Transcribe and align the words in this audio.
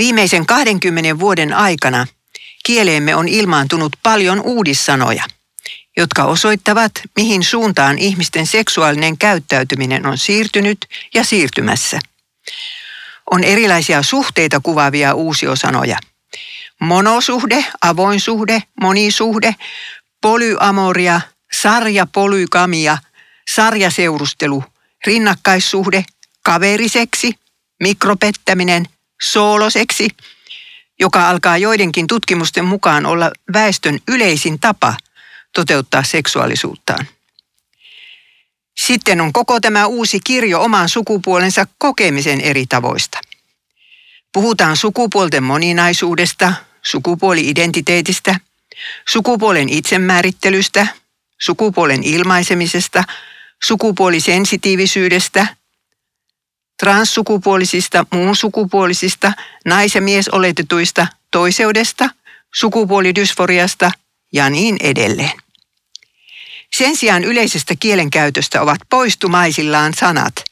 Viimeisen 0.00 0.46
20 0.46 1.18
vuoden 1.18 1.52
aikana 1.52 2.06
kieleemme 2.64 3.14
on 3.14 3.28
ilmaantunut 3.28 3.96
paljon 4.02 4.40
uudissanoja, 4.40 5.24
jotka 5.96 6.24
osoittavat, 6.24 6.92
mihin 7.16 7.44
suuntaan 7.44 7.98
ihmisten 7.98 8.46
seksuaalinen 8.46 9.18
käyttäytyminen 9.18 10.06
on 10.06 10.18
siirtynyt 10.18 10.78
ja 11.14 11.24
siirtymässä. 11.24 11.98
On 13.30 13.44
erilaisia 13.44 14.02
suhteita 14.02 14.60
kuvaavia 14.60 15.14
uusiosanoja. 15.14 15.98
Monosuhde, 16.78 17.64
avoin 17.82 18.20
suhde, 18.20 18.62
monisuhde, 18.80 19.54
polyamoria, 20.20 21.20
sarjapolygamia, 21.52 22.98
sarjaseurustelu, 23.54 24.64
rinnakkaissuhde, 25.06 26.04
kaveriseksi, 26.42 27.32
mikropettäminen, 27.80 28.86
sooloseksi, 29.22 30.08
joka 31.00 31.28
alkaa 31.28 31.56
joidenkin 31.56 32.06
tutkimusten 32.06 32.64
mukaan 32.64 33.06
olla 33.06 33.30
väestön 33.52 33.98
yleisin 34.08 34.60
tapa 34.60 34.94
toteuttaa 35.52 36.02
seksuaalisuuttaan. 36.02 37.06
Sitten 38.76 39.20
on 39.20 39.32
koko 39.32 39.60
tämä 39.60 39.86
uusi 39.86 40.20
kirjo 40.24 40.60
oman 40.60 40.88
sukupuolensa 40.88 41.66
kokemisen 41.78 42.40
eri 42.40 42.66
tavoista. 42.66 43.18
Puhutaan 44.32 44.76
sukupuolten 44.76 45.42
moninaisuudesta, 45.42 46.54
sukupuoli-identiteetistä, 46.82 48.40
sukupuolen 49.08 49.68
itsemäärittelystä, 49.68 50.86
sukupuolen 51.40 52.02
ilmaisemisesta, 52.02 53.04
sukupuolisensitiivisyydestä, 53.64 55.46
transsukupuolisista, 56.80 58.06
muunsukupuolisista, 58.12 59.32
nais- 59.64 59.94
ja 59.94 60.00
miesoletetuista, 60.00 61.06
toiseudesta, 61.30 62.10
sukupuolidysforiasta 62.54 63.90
ja 64.32 64.50
niin 64.50 64.76
edelleen. 64.80 65.32
Sen 66.72 66.96
sijaan 66.96 67.24
yleisestä 67.24 67.74
kielenkäytöstä 67.80 68.62
ovat 68.62 68.80
poistumaisillaan 68.90 69.94
sanat 69.94 70.44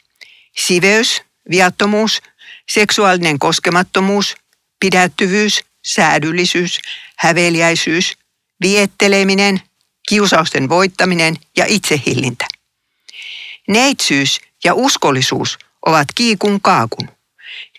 siveys, 0.57 1.23
viattomuus, 1.51 2.23
seksuaalinen 2.69 3.39
koskemattomuus, 3.39 4.37
pidättyvyys, 4.81 5.65
säädyllisyys, 5.87 6.79
häveliäisyys, 7.17 8.17
vietteleminen, 8.61 9.61
kiusausten 10.09 10.69
voittaminen 10.69 11.37
ja 11.57 11.65
itsehillintä. 11.69 12.47
Neitsyys 13.69 14.41
ja 14.65 14.75
uskollisuus 14.75 15.59
ovat 15.89 16.09
kiikun 16.15 16.61
kaakun. 16.61 17.09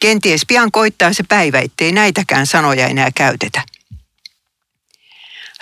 Kenties 0.01 0.41
pian 0.47 0.71
koittaa 0.71 1.13
se 1.13 1.23
päivä, 1.23 1.59
ettei 1.59 1.91
näitäkään 1.91 2.47
sanoja 2.47 2.87
enää 2.87 3.09
käytetä. 3.15 3.61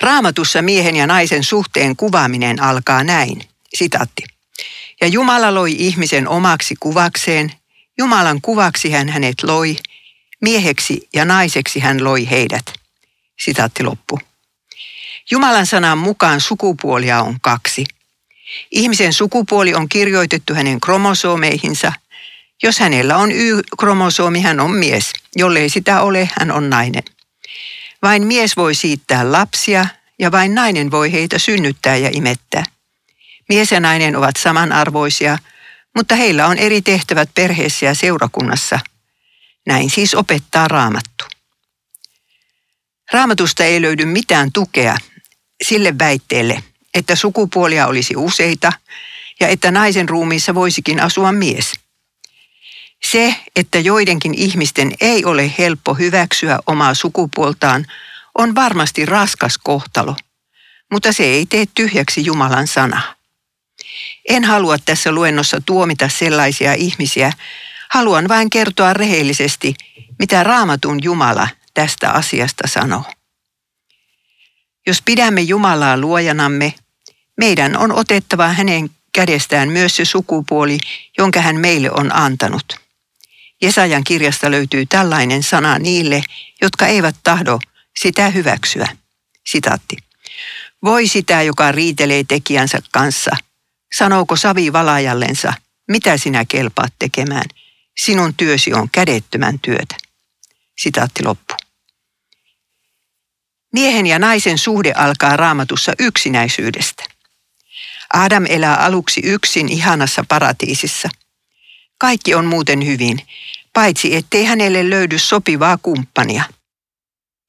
Raamatussa 0.01 0.61
miehen 0.61 0.95
ja 0.95 1.07
naisen 1.07 1.43
suhteen 1.43 1.95
kuvaaminen 1.95 2.61
alkaa 2.61 3.03
näin. 3.03 3.43
Sitaatti. 3.73 4.23
Ja 5.01 5.07
Jumala 5.07 5.53
loi 5.53 5.75
ihmisen 5.79 6.27
omaksi 6.27 6.75
kuvakseen, 6.79 7.51
Jumalan 7.97 8.41
kuvaksi 8.41 8.91
hän 8.91 9.09
hänet 9.09 9.43
loi, 9.43 9.75
mieheksi 10.41 11.09
ja 11.13 11.25
naiseksi 11.25 11.79
hän 11.79 12.03
loi 12.03 12.29
heidät. 12.29 12.65
Sitaatti 13.39 13.83
loppu. 13.83 14.19
Jumalan 15.31 15.65
sanan 15.65 15.97
mukaan 15.97 16.41
sukupuolia 16.41 17.21
on 17.21 17.37
kaksi. 17.41 17.85
Ihmisen 18.71 19.13
sukupuoli 19.13 19.73
on 19.73 19.89
kirjoitettu 19.89 20.53
hänen 20.53 20.79
kromosomeihinsa. 20.79 21.91
Jos 22.63 22.79
hänellä 22.79 23.17
on 23.17 23.31
Y-kromosomi, 23.31 24.41
hän 24.41 24.59
on 24.59 24.71
mies. 24.71 25.13
Jollei 25.35 25.69
sitä 25.69 26.01
ole, 26.01 26.29
hän 26.39 26.51
on 26.51 26.69
nainen. 26.69 27.03
Vain 28.01 28.27
mies 28.27 28.57
voi 28.57 28.75
siittää 28.75 29.31
lapsia 29.31 29.85
ja 30.19 30.31
vain 30.31 30.55
nainen 30.55 30.91
voi 30.91 31.11
heitä 31.11 31.39
synnyttää 31.39 31.95
ja 31.95 32.09
imettää. 32.13 32.63
Mies 33.49 33.71
ja 33.71 33.79
nainen 33.79 34.15
ovat 34.15 34.35
samanarvoisia, 34.35 35.37
mutta 35.95 36.15
heillä 36.15 36.47
on 36.47 36.57
eri 36.57 36.81
tehtävät 36.81 37.29
perheessä 37.35 37.85
ja 37.85 37.95
seurakunnassa. 37.95 38.79
Näin 39.67 39.89
siis 39.89 40.15
opettaa 40.15 40.67
raamattu. 40.67 41.25
Raamatusta 43.11 43.63
ei 43.63 43.81
löydy 43.81 44.05
mitään 44.05 44.51
tukea 44.51 44.97
sille 45.63 45.93
väitteelle, 45.99 46.63
että 46.93 47.15
sukupuolia 47.15 47.87
olisi 47.87 48.15
useita 48.15 48.73
ja 49.39 49.47
että 49.47 49.71
naisen 49.71 50.09
ruumiissa 50.09 50.55
voisikin 50.55 50.99
asua 50.99 51.31
mies. 51.31 51.73
Se, 53.03 53.35
että 53.55 53.79
joidenkin 53.79 54.33
ihmisten 54.33 54.91
ei 55.01 55.25
ole 55.25 55.53
helppo 55.57 55.93
hyväksyä 55.93 56.59
omaa 56.65 56.93
sukupuoltaan, 56.93 57.85
on 58.35 58.55
varmasti 58.55 59.05
raskas 59.05 59.57
kohtalo, 59.57 60.15
mutta 60.91 61.13
se 61.13 61.23
ei 61.23 61.45
tee 61.45 61.65
tyhjäksi 61.75 62.25
Jumalan 62.25 62.67
sanaa. 62.67 63.15
En 64.29 64.43
halua 64.43 64.77
tässä 64.77 65.11
luennossa 65.11 65.61
tuomita 65.65 66.09
sellaisia 66.09 66.73
ihmisiä, 66.73 67.31
haluan 67.89 68.27
vain 68.27 68.49
kertoa 68.49 68.93
rehellisesti, 68.93 69.75
mitä 70.19 70.43
raamatun 70.43 71.03
Jumala 71.03 71.47
tästä 71.73 72.11
asiasta 72.11 72.67
sanoo. 72.67 73.03
Jos 74.87 75.01
pidämme 75.01 75.41
Jumalaa 75.41 75.97
luojanamme, 75.97 76.73
meidän 77.37 77.77
on 77.77 77.91
otettava 77.91 78.47
hänen 78.47 78.89
kädestään 79.13 79.69
myös 79.69 79.95
se 79.95 80.05
sukupuoli, 80.05 80.77
jonka 81.17 81.41
hän 81.41 81.55
meille 81.55 81.91
on 81.91 82.15
antanut. 82.15 82.86
Jesajan 83.61 84.03
kirjasta 84.03 84.51
löytyy 84.51 84.85
tällainen 84.85 85.43
sana 85.43 85.79
niille, 85.79 86.21
jotka 86.61 86.87
eivät 86.87 87.15
tahdo 87.23 87.59
sitä 87.99 88.29
hyväksyä. 88.29 88.87
Sitaatti. 89.45 89.97
Voi 90.83 91.07
sitä, 91.07 91.41
joka 91.41 91.71
riitelee 91.71 92.23
tekijänsä 92.27 92.79
kanssa. 92.91 93.31
Sanooko 93.97 94.35
savi 94.35 94.73
valajallensa, 94.73 95.53
mitä 95.87 96.17
sinä 96.17 96.45
kelpaat 96.45 96.93
tekemään? 96.99 97.45
Sinun 97.97 98.33
työsi 98.33 98.73
on 98.73 98.89
kädettömän 98.91 99.59
työtä. 99.59 99.95
Sitaatti 100.77 101.23
loppu. 101.23 101.53
Miehen 103.73 104.07
ja 104.07 104.19
naisen 104.19 104.57
suhde 104.57 104.91
alkaa 104.91 105.37
raamatussa 105.37 105.93
yksinäisyydestä. 105.99 107.03
Adam 108.13 108.45
elää 108.49 108.75
aluksi 108.75 109.21
yksin 109.23 109.69
ihanassa 109.69 110.25
paratiisissa. 110.27 111.09
Kaikki 111.97 112.35
on 112.35 112.45
muuten 112.45 112.85
hyvin, 112.85 113.19
paitsi 113.73 114.15
ettei 114.15 114.45
hänelle 114.45 114.89
löydy 114.89 115.19
sopivaa 115.19 115.77
kumppania. 115.77 116.43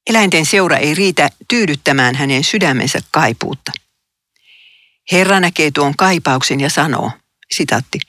Eläinten 0.09 0.45
seura 0.45 0.77
ei 0.77 0.95
riitä 0.95 1.29
tyydyttämään 1.47 2.15
hänen 2.15 2.43
sydämensä 2.43 2.99
kaipuutta. 3.11 3.71
Herra 5.11 5.39
näkee 5.39 5.71
tuon 5.71 5.97
kaipauksen 5.97 6.59
ja 6.59 6.69
sanoo, 6.69 7.11
sitaatti, 7.51 7.99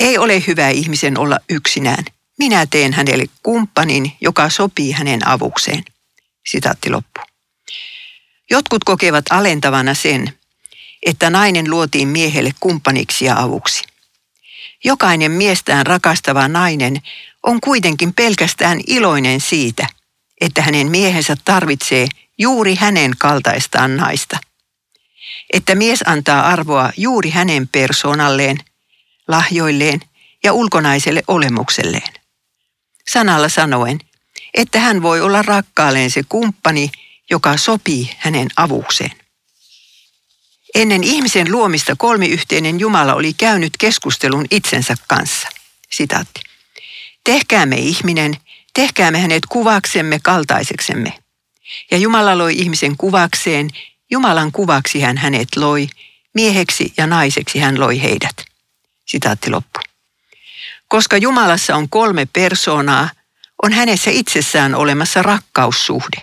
ei 0.00 0.18
ole 0.18 0.42
hyvä 0.46 0.68
ihmisen 0.68 1.18
olla 1.18 1.38
yksinään. 1.48 2.04
Minä 2.38 2.66
teen 2.66 2.92
hänelle 2.92 3.24
kumppanin, 3.42 4.12
joka 4.20 4.50
sopii 4.50 4.92
hänen 4.92 5.28
avukseen. 5.28 5.84
Sitaatti 6.46 6.90
loppu. 6.90 7.20
Jotkut 8.50 8.84
kokevat 8.84 9.24
alentavana 9.30 9.94
sen, 9.94 10.38
että 11.06 11.30
nainen 11.30 11.70
luotiin 11.70 12.08
miehelle 12.08 12.50
kumppaniksi 12.60 13.24
ja 13.24 13.40
avuksi. 13.40 13.82
Jokainen 14.86 15.32
miestään 15.32 15.86
rakastava 15.86 16.48
nainen 16.48 17.02
on 17.42 17.60
kuitenkin 17.60 18.14
pelkästään 18.14 18.80
iloinen 18.86 19.40
siitä, 19.40 19.86
että 20.40 20.62
hänen 20.62 20.90
miehensä 20.90 21.36
tarvitsee 21.44 22.08
juuri 22.38 22.74
hänen 22.74 23.12
kaltaistaan 23.18 23.96
naista. 23.96 24.38
Että 25.52 25.74
mies 25.74 26.02
antaa 26.06 26.46
arvoa 26.48 26.92
juuri 26.96 27.30
hänen 27.30 27.68
persoonalleen, 27.68 28.58
lahjoilleen 29.28 30.00
ja 30.44 30.52
ulkonaiselle 30.52 31.22
olemukselleen. 31.28 32.12
Sanalla 33.10 33.48
sanoen, 33.48 33.98
että 34.54 34.80
hän 34.80 35.02
voi 35.02 35.20
olla 35.20 35.42
rakkaalleen 35.42 36.10
se 36.10 36.22
kumppani, 36.28 36.90
joka 37.30 37.56
sopii 37.56 38.10
hänen 38.18 38.48
avukseen. 38.56 39.12
Ennen 40.76 41.04
ihmisen 41.04 41.52
luomista 41.52 41.96
kolmiyhteinen 41.98 42.80
Jumala 42.80 43.14
oli 43.14 43.32
käynyt 43.32 43.72
keskustelun 43.78 44.46
itsensä 44.50 44.94
kanssa. 45.08 45.48
Sitaatti. 45.90 46.40
Tehkäämme 47.24 47.76
ihminen, 47.76 48.36
tehkäämme 48.74 49.20
hänet 49.20 49.46
kuvaksemme 49.48 50.18
kaltaiseksemme. 50.22 51.18
Ja 51.90 51.98
Jumala 51.98 52.38
loi 52.38 52.54
ihmisen 52.58 52.96
kuvakseen, 52.96 53.70
Jumalan 54.10 54.52
kuvaksi 54.52 55.00
hän 55.00 55.16
hänet 55.16 55.48
loi, 55.56 55.88
mieheksi 56.34 56.92
ja 56.96 57.06
naiseksi 57.06 57.58
hän 57.58 57.80
loi 57.80 58.02
heidät. 58.02 58.44
Sitaatti 59.06 59.50
loppu. 59.50 59.80
Koska 60.88 61.16
Jumalassa 61.16 61.76
on 61.76 61.88
kolme 61.88 62.28
persoonaa, 62.32 63.10
on 63.62 63.72
hänessä 63.72 64.10
itsessään 64.10 64.74
olemassa 64.74 65.22
rakkaussuhde. 65.22 66.20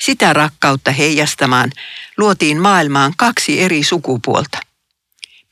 Sitä 0.00 0.32
rakkautta 0.32 0.90
heijastamaan 0.90 1.72
luotiin 2.16 2.60
maailmaan 2.60 3.14
kaksi 3.16 3.60
eri 3.60 3.82
sukupuolta. 3.82 4.58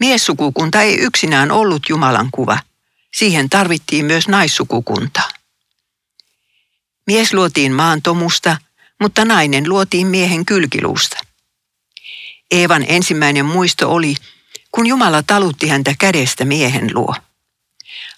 Miessukukunta 0.00 0.82
ei 0.82 0.98
yksinään 0.98 1.50
ollut 1.50 1.82
Jumalan 1.88 2.28
kuva. 2.32 2.58
Siihen 3.14 3.50
tarvittiin 3.50 4.04
myös 4.04 4.28
naissukukuntaa. 4.28 5.28
Mies 7.06 7.34
luotiin 7.34 7.72
maan 7.72 8.02
tomusta, 8.02 8.56
mutta 9.00 9.24
nainen 9.24 9.68
luotiin 9.68 10.06
miehen 10.06 10.46
kylkiluusta. 10.46 11.18
Eevan 12.50 12.84
ensimmäinen 12.88 13.44
muisto 13.44 13.90
oli, 13.92 14.14
kun 14.72 14.86
Jumala 14.86 15.22
talutti 15.22 15.68
häntä 15.68 15.94
kädestä 15.98 16.44
miehen 16.44 16.90
luo. 16.94 17.14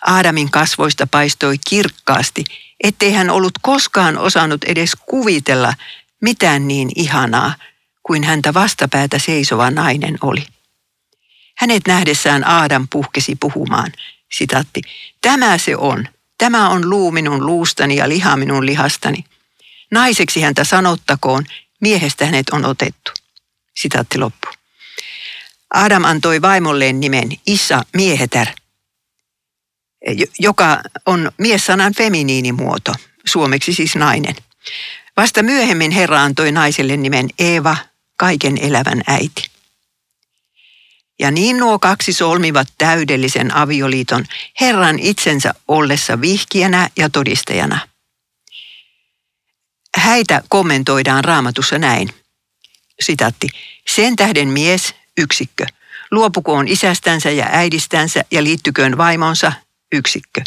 Aadamin 0.07 0.51
kasvoista 0.51 1.07
paistoi 1.07 1.57
kirkkaasti, 1.69 2.45
ettei 2.83 3.13
hän 3.13 3.31
ollut 3.31 3.53
koskaan 3.63 4.19
osannut 4.19 4.65
edes 4.65 4.97
kuvitella 5.07 5.75
mitään 6.21 6.69
niin 6.69 6.89
ihanaa 6.97 7.55
kuin 8.03 8.25
häntä 8.25 8.55
vastapäätä 8.55 9.19
seisova 9.19 9.71
nainen 9.71 10.19
oli. 10.21 10.47
Hänet 11.59 11.83
nähdessään 11.87 12.49
Aadam 12.49 12.89
puhkesi 12.91 13.37
puhumaan. 13.41 13.93
Sitaatti, 14.33 14.81
tämä 15.21 15.59
se 15.59 15.77
on. 15.77 16.09
Tämä 16.39 16.69
on 16.69 16.91
luu 16.91 17.11
minun 17.11 17.47
luustani 17.47 17.97
ja 17.97 18.09
liha 18.09 18.37
minun 18.37 18.67
lihastani. 18.67 19.25
Naiseksi 19.91 20.41
häntä 20.41 20.65
sanottakoon, 20.65 21.47
miehestä 21.81 22.27
hänet 22.27 22.49
on 22.49 22.65
otettu. 22.65 23.13
Sitaatti 23.77 24.19
loppu. 24.19 24.49
Adam 25.75 26.05
antoi 26.05 26.43
vaimolleen 26.43 27.01
nimen 27.01 27.29
Issa 27.47 27.83
Miehetär, 27.97 28.47
joka 30.39 30.81
on 31.07 31.33
miessanan 31.39 31.95
feminiinimuoto, 31.95 32.93
suomeksi 33.25 33.73
siis 33.73 33.97
nainen. 33.97 34.35
Vasta 35.21 35.43
myöhemmin 35.43 35.91
Herra 35.91 36.23
antoi 36.23 36.53
naiselle 36.53 36.97
nimen 36.97 37.29
Eeva, 37.39 37.77
kaiken 38.17 38.59
elävän 38.59 39.03
äiti. 39.07 39.51
Ja 41.19 41.31
niin 41.31 41.59
nuo 41.59 41.79
kaksi 41.79 42.13
solmivat 42.13 42.69
täydellisen 42.79 43.55
avioliiton 43.55 44.25
Herran 44.61 44.99
itsensä 44.99 45.55
ollessa 45.69 46.21
vihkiänä 46.21 46.89
ja 46.97 47.11
todistajana. 47.11 47.79
Häitä 49.97 50.43
kommentoidaan 50.49 51.25
raamatussa 51.25 51.79
näin. 51.79 52.15
Sitaatti. 53.01 53.49
Sen 53.89 54.17
tähden 54.17 54.49
mies, 54.49 54.95
yksikkö, 55.19 55.67
luopukoon 56.11 56.69
isästänsä 56.69 57.31
ja 57.31 57.47
äidistänsä 57.51 58.25
ja 58.31 58.45
liittyköön 58.45 58.99
vaimonsa, 58.99 59.53
yksikkö. 59.93 60.41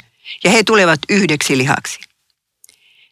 Ja 0.44 0.52
he 0.52 0.64
tulevat 0.64 1.00
yhdeksi 1.10 1.58
lihaksi. 1.58 2.00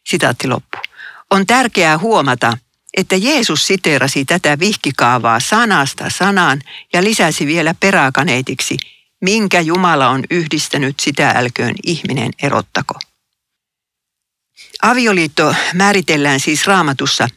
Sitaatti 0.04 0.48
loppu. 0.48 0.91
On 1.32 1.46
tärkeää 1.46 1.98
huomata, 1.98 2.58
että 2.96 3.16
Jeesus 3.16 3.66
siteerasi 3.66 4.24
tätä 4.24 4.58
vihkikaavaa 4.58 5.40
sanasta 5.40 6.10
sanaan 6.10 6.60
ja 6.92 7.04
lisäsi 7.04 7.46
vielä 7.46 7.74
peräkaneetiksi, 7.80 8.76
minkä 9.20 9.60
Jumala 9.60 10.08
on 10.08 10.24
yhdistänyt, 10.30 11.00
sitä 11.00 11.30
älköön 11.30 11.74
ihminen 11.84 12.30
erottako. 12.42 12.94
Avioliitto 14.82 15.54
määritellään 15.74 16.40
siis 16.40 16.66
raamatussa 16.66 17.28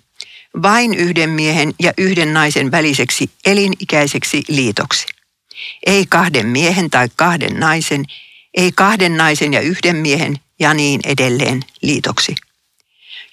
vain 0.62 0.94
yhden 0.94 1.30
miehen 1.30 1.74
ja 1.80 1.94
yhden 1.98 2.34
naisen 2.34 2.72
väliseksi 2.72 3.30
elinikäiseksi 3.46 4.44
liitoksi. 4.48 5.06
Ei 5.86 6.06
kahden 6.06 6.48
miehen 6.48 6.90
tai 6.90 7.10
kahden 7.16 7.60
naisen, 7.60 8.06
ei 8.54 8.72
kahden 8.72 9.18
naisen 9.18 9.54
ja 9.54 9.62
yhden 9.62 9.96
miehen 9.96 10.40
ja 10.60 10.74
niin 10.74 11.02
edelleen 11.06 11.62
liitoksi. 11.82 12.36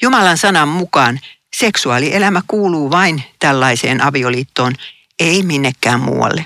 Jumalan 0.03 0.39
sanan 0.39 0.69
mukaan 0.69 1.21
seksuaalielämä 1.57 2.43
kuuluu 2.47 2.91
vain 2.91 3.23
tällaiseen 3.39 4.01
avioliittoon, 4.01 4.75
ei 5.19 5.43
minnekään 5.43 6.01
muualle. 6.01 6.45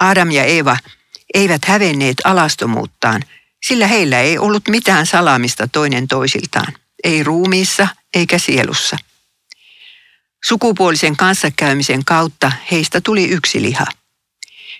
Adam 0.00 0.30
ja 0.30 0.44
Eva 0.44 0.76
eivät 1.34 1.64
hävenneet 1.64 2.16
alastomuuttaan, 2.24 3.22
sillä 3.66 3.86
heillä 3.86 4.20
ei 4.20 4.38
ollut 4.38 4.68
mitään 4.68 5.06
salaamista 5.06 5.68
toinen 5.68 6.08
toisiltaan, 6.08 6.72
ei 7.04 7.24
ruumiissa 7.24 7.88
eikä 8.14 8.38
sielussa. 8.38 8.96
Sukupuolisen 10.44 11.16
kanssakäymisen 11.16 12.04
kautta 12.04 12.52
heistä 12.70 13.00
tuli 13.00 13.28
yksi 13.28 13.62
liha. 13.62 13.86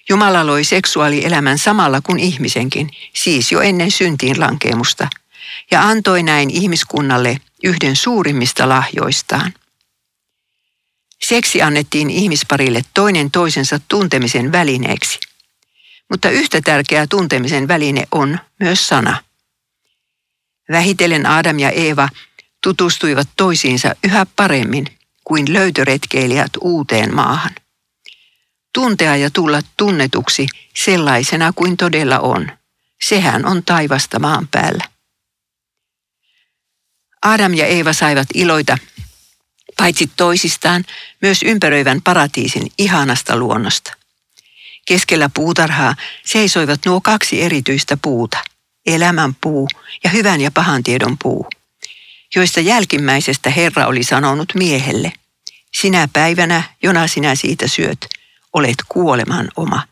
Jumala 0.09 0.47
loi 0.47 0.65
seksuaalielämän 0.65 1.59
samalla 1.59 2.01
kuin 2.01 2.19
ihmisenkin, 2.19 2.91
siis 3.15 3.53
jo 3.53 3.61
ennen 3.61 3.91
syntiin 3.91 4.41
lankeemusta, 4.41 5.09
ja 5.71 5.83
antoi 5.83 6.23
näin 6.23 6.51
ihmiskunnalle 6.51 7.41
yhden 7.65 7.97
suurimmista 7.97 8.69
lahjoistaan. 8.69 9.55
Seksi 11.23 11.63
annettiin 11.63 12.11
ihmisparille 12.11 12.83
toinen 12.95 13.31
toisensa 13.31 13.81
tuntemisen 13.89 14.53
välineeksi. 14.53 15.21
Mutta 16.11 16.31
yhtä 16.31 16.61
tärkeä 16.61 17.07
tuntemisen 17.07 17.69
väline 17.69 18.05
on 18.13 18.39
myös 18.61 18.89
sana. 18.89 19.23
Vähitellen 20.71 21.27
Adam 21.27 21.59
ja 21.59 21.71
Eeva 21.71 22.09
tutustuivat 22.63 23.29
toisiinsa 23.37 23.95
yhä 24.05 24.27
paremmin 24.37 24.87
kuin 25.25 25.53
löytöretkeilijät 25.53 26.51
uuteen 26.61 27.15
maahan. 27.15 27.55
Tuntea 28.75 29.17
ja 29.17 29.31
tulla 29.31 29.61
tunnetuksi 29.77 30.47
sellaisena 30.77 31.53
kuin 31.53 31.77
todella 31.77 32.19
on. 32.19 32.53
Sehän 33.03 33.47
on 33.47 33.63
taivasta 33.63 34.19
maan 34.19 34.49
päällä. 34.49 34.90
Adam 37.23 37.55
ja 37.55 37.67
Eeva 37.67 37.93
saivat 37.93 38.29
iloita 38.35 38.79
paitsi 39.77 40.11
toisistaan 40.17 40.85
myös 41.23 41.43
ympäröivän 41.43 42.03
paratiisin 42.03 42.73
ihanasta 42.79 43.37
luonnosta. 43.37 43.93
Keskellä 44.87 45.31
puutarhaa 45.35 45.97
seisoivat 46.25 46.81
nuo 46.87 47.01
kaksi 47.01 47.43
erityistä 47.43 47.97
puuta, 48.03 48.39
elämän 48.87 49.37
puu 49.41 49.69
ja 50.05 50.11
hyvän 50.11 50.41
ja 50.41 50.51
pahan 50.51 50.83
tiedon 50.83 51.19
puu, 51.19 51.47
joista 52.35 52.61
jälkimmäisestä 52.61 53.51
Herra 53.51 53.87
oli 53.87 54.03
sanonut 54.03 54.53
miehelle, 54.55 55.13
sinä 55.81 56.09
päivänä, 56.13 56.63
jona 56.83 57.07
sinä 57.07 57.35
siitä 57.35 57.69
syöt, 57.69 58.07
olet 58.53 58.77
kuoleman 58.89 59.49
oma. 59.57 59.83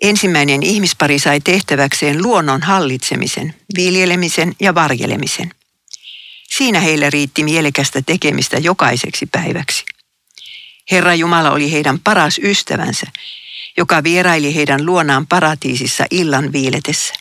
Ensimmäinen 0.00 0.62
ihmispari 0.62 1.18
sai 1.18 1.40
tehtäväkseen 1.40 2.22
luonnon 2.22 2.62
hallitsemisen, 2.62 3.54
viljelemisen 3.76 4.54
ja 4.60 4.74
varjelemisen. 4.74 5.50
Siinä 6.56 6.80
heillä 6.80 7.10
riitti 7.10 7.44
mielekästä 7.44 8.02
tekemistä 8.06 8.58
jokaiseksi 8.58 9.26
päiväksi. 9.26 9.84
Herra 10.90 11.14
Jumala 11.14 11.50
oli 11.50 11.72
heidän 11.72 11.98
paras 12.00 12.38
ystävänsä, 12.38 13.06
joka 13.76 14.02
vieraili 14.02 14.54
heidän 14.54 14.86
luonaan 14.86 15.26
paratiisissa 15.26 16.04
illan 16.10 16.52
viiletessä. 16.52 17.14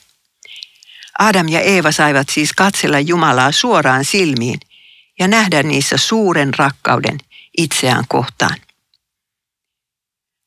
Adam 1.19 1.47
ja 1.47 1.59
Eeva 1.61 1.91
saivat 1.91 2.29
siis 2.29 2.53
katsella 2.53 2.99
Jumalaa 2.99 3.51
suoraan 3.51 4.05
silmiin 4.05 4.59
ja 5.19 5.27
nähdä 5.27 5.63
niissä 5.63 5.97
suuren 5.97 6.53
rakkauden 6.53 7.17
itseään 7.57 8.03
kohtaan. 8.07 8.55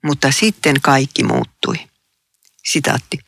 Mutta 0.05 0.31
sitten 0.31 0.81
kaikki 0.81 1.25
muuttui. 1.25 1.77
Sitaatti. 2.65 3.19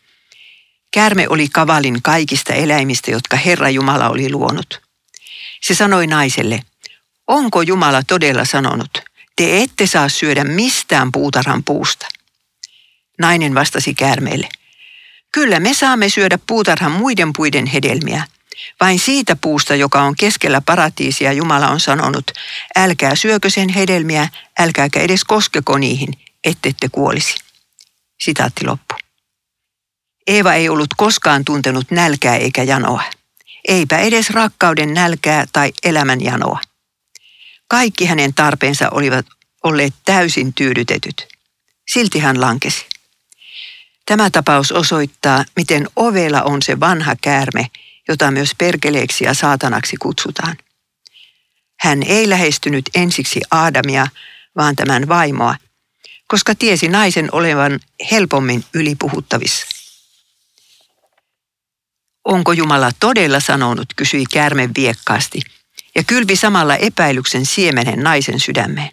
Kärme 0.91 1.29
oli 1.29 1.49
kavalin 1.49 2.03
kaikista 2.03 2.53
eläimistä, 2.55 3.11
jotka 3.11 3.37
Herra 3.37 3.71
Jumala 3.71 4.11
oli 4.11 4.31
luonut. 4.31 4.84
Se 5.67 5.75
sanoi 5.75 6.07
naiselle, 6.07 6.61
onko 7.27 7.63
Jumala 7.63 8.03
todella 8.03 8.45
sanonut, 8.45 8.99
te 9.37 9.63
ette 9.63 9.87
saa 9.87 10.09
syödä 10.09 10.45
mistään 10.45 11.13
puutarhan 11.13 11.65
puusta. 11.65 12.07
Nainen 13.19 13.55
vastasi 13.55 13.95
käärmeelle, 13.95 14.49
kyllä 15.33 15.61
me 15.61 15.75
saamme 15.75 16.09
syödä 16.09 16.39
puutarhan 16.47 16.93
muiden 16.93 17.33
puiden 17.37 17.67
hedelmiä, 17.67 18.25
vain 18.81 18.99
siitä 18.99 19.37
puusta, 19.37 19.75
joka 19.75 20.03
on 20.03 20.17
keskellä 20.17 20.61
paratiisia, 20.61 21.33
Jumala 21.33 21.69
on 21.69 21.81
sanonut, 21.81 22.31
älkää 22.77 23.15
syökö 23.15 23.51
sen 23.51 23.69
hedelmiä, 23.69 24.29
älkääkä 24.59 25.01
edes 25.01 25.25
koskeko 25.25 25.79
niihin, 25.79 26.09
ettette 26.45 26.89
kuolisi. 26.93 27.35
Sitaatti 28.21 28.67
loppu. 28.67 28.95
Eeva 30.27 30.55
ei 30.55 30.69
ollut 30.69 30.95
koskaan 30.97 31.45
tuntenut 31.45 31.91
nälkää 31.91 32.37
eikä 32.37 32.63
janoa 32.63 33.03
eipä 33.69 33.99
edes 33.99 34.31
rakkauden 34.31 34.95
nälkää 34.95 35.47
tai 35.53 35.73
elämän 35.85 36.21
janoa. 36.21 36.61
Kaikki 37.69 38.07
hänen 38.07 38.35
tarpeensa 38.35 38.91
olivat 38.91 39.27
olleet 39.63 39.95
täysin 40.05 40.55
tyydytetyt. 40.55 41.29
Silti 41.93 42.19
hän 42.19 42.41
lankesi. 42.41 42.87
Tämä 44.07 44.31
tapaus 44.31 44.73
osoittaa, 44.73 45.45
miten 45.57 45.89
ovela 45.97 46.43
on 46.43 46.63
se 46.63 46.81
vanha 46.81 47.17
käärme, 47.21 47.67
jota 48.09 48.31
myös 48.31 48.51
perkeleeksi 48.59 49.25
ja 49.25 49.35
saatanaksi 49.35 49.97
kutsutaan. 49.97 50.57
Hän 51.81 52.03
ei 52.03 52.31
lähestynyt 52.31 52.85
ensiksi 52.95 53.41
Aadamia, 53.51 54.07
vaan 54.57 54.77
tämän 54.77 55.09
vaimoa, 55.09 55.57
koska 56.29 56.55
tiesi 56.55 56.89
naisen 56.89 57.29
olevan 57.33 57.81
helpommin 58.11 58.65
ylipuhuttavissa. 58.75 59.74
Onko 62.25 62.53
Jumala 62.53 62.91
todella 63.01 63.41
sanonut, 63.41 63.87
kysyi 63.97 64.25
käärme 64.33 64.69
viekkaasti, 64.77 65.41
ja 65.95 66.05
kylvi 66.05 66.37
samalla 66.37 66.77
epäilyksen 66.77 67.47
siemenen 67.47 68.01
naisen 68.01 68.41
sydämeen. 68.41 68.91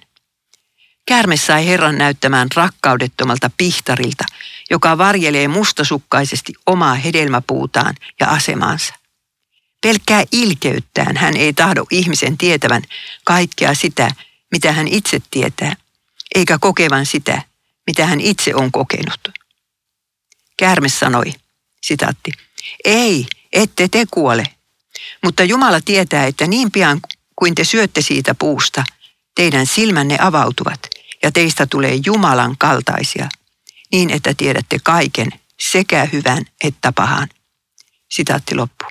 Käärme 1.06 1.38
sai 1.38 1.68
Herran 1.68 1.98
näyttämään 1.98 2.48
rakkaudettomalta 2.56 3.52
pihtarilta, 3.58 4.24
joka 4.70 4.98
varjelee 4.98 5.48
mustasukkaisesti 5.48 6.54
omaa 6.66 6.96
hedelmäpuutaan 6.96 7.96
ja 8.20 8.28
asemaansa. 8.28 8.94
Pelkkää 9.82 10.24
ilkeyttään 10.32 11.18
hän 11.18 11.38
ei 11.38 11.54
tahdo 11.54 11.86
ihmisen 11.92 12.38
tietävän 12.38 12.82
kaikkea 13.24 13.74
sitä, 13.74 14.12
mitä 14.52 14.72
hän 14.72 14.88
itse 14.88 15.22
tietää, 15.32 15.76
eikä 16.36 16.58
kokevan 16.60 17.06
sitä, 17.06 17.42
mitä 17.88 18.06
hän 18.06 18.22
itse 18.22 18.56
on 18.56 18.72
kokenut. 18.72 19.20
Käärme 20.58 20.90
sanoi, 20.90 21.34
sitaatti, 21.84 22.32
ei, 22.86 23.26
ette 23.54 23.88
te 23.88 24.06
kuole, 24.12 24.44
mutta 25.24 25.44
Jumala 25.44 25.82
tietää, 25.82 26.26
että 26.26 26.48
niin 26.48 26.72
pian 26.72 27.02
kuin 27.36 27.56
te 27.56 27.64
syötte 27.64 28.02
siitä 28.02 28.36
puusta, 28.36 28.84
teidän 29.36 29.66
silmänne 29.66 30.18
avautuvat 30.22 30.80
ja 31.24 31.32
teistä 31.32 31.66
tulee 31.66 32.00
Jumalan 32.06 32.56
kaltaisia, 32.58 33.30
niin 33.92 34.10
että 34.10 34.34
tiedätte 34.34 34.78
kaiken, 34.84 35.30
sekä 35.60 36.08
hyvän 36.14 36.46
että 36.64 36.92
pahan. 36.92 37.30
Sitaatti 38.12 38.56
loppu. 38.56 38.86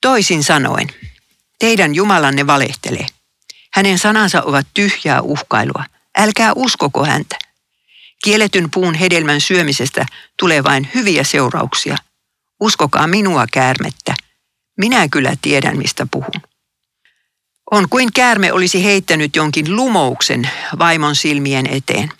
Toisin 0.00 0.44
sanoen, 0.44 0.88
teidän 1.58 1.94
Jumalanne 1.94 2.46
valehtelee. 2.46 3.06
Hänen 3.72 3.98
sanansa 3.98 4.42
ovat 4.42 4.66
tyhjää 4.74 5.22
uhkailua. 5.22 5.84
Älkää 6.18 6.52
uskoko 6.56 7.04
häntä. 7.04 7.36
Kielletyn 8.24 8.70
puun 8.70 8.94
hedelmän 8.94 9.40
syömisestä 9.40 10.06
tulee 10.38 10.64
vain 10.64 10.88
hyviä 10.94 11.24
seurauksia. 11.24 11.96
Uskokaa 12.60 13.06
minua 13.06 13.46
käärmettä. 13.52 14.14
Minä 14.78 15.08
kyllä 15.08 15.34
tiedän, 15.42 15.78
mistä 15.78 16.06
puhun. 16.10 16.42
On 17.70 17.88
kuin 17.88 18.12
käärme 18.12 18.52
olisi 18.52 18.84
heittänyt 18.84 19.36
jonkin 19.36 19.76
lumouksen 19.76 20.50
vaimon 20.78 21.16
silmien 21.16 21.66
eteen. 21.66 22.12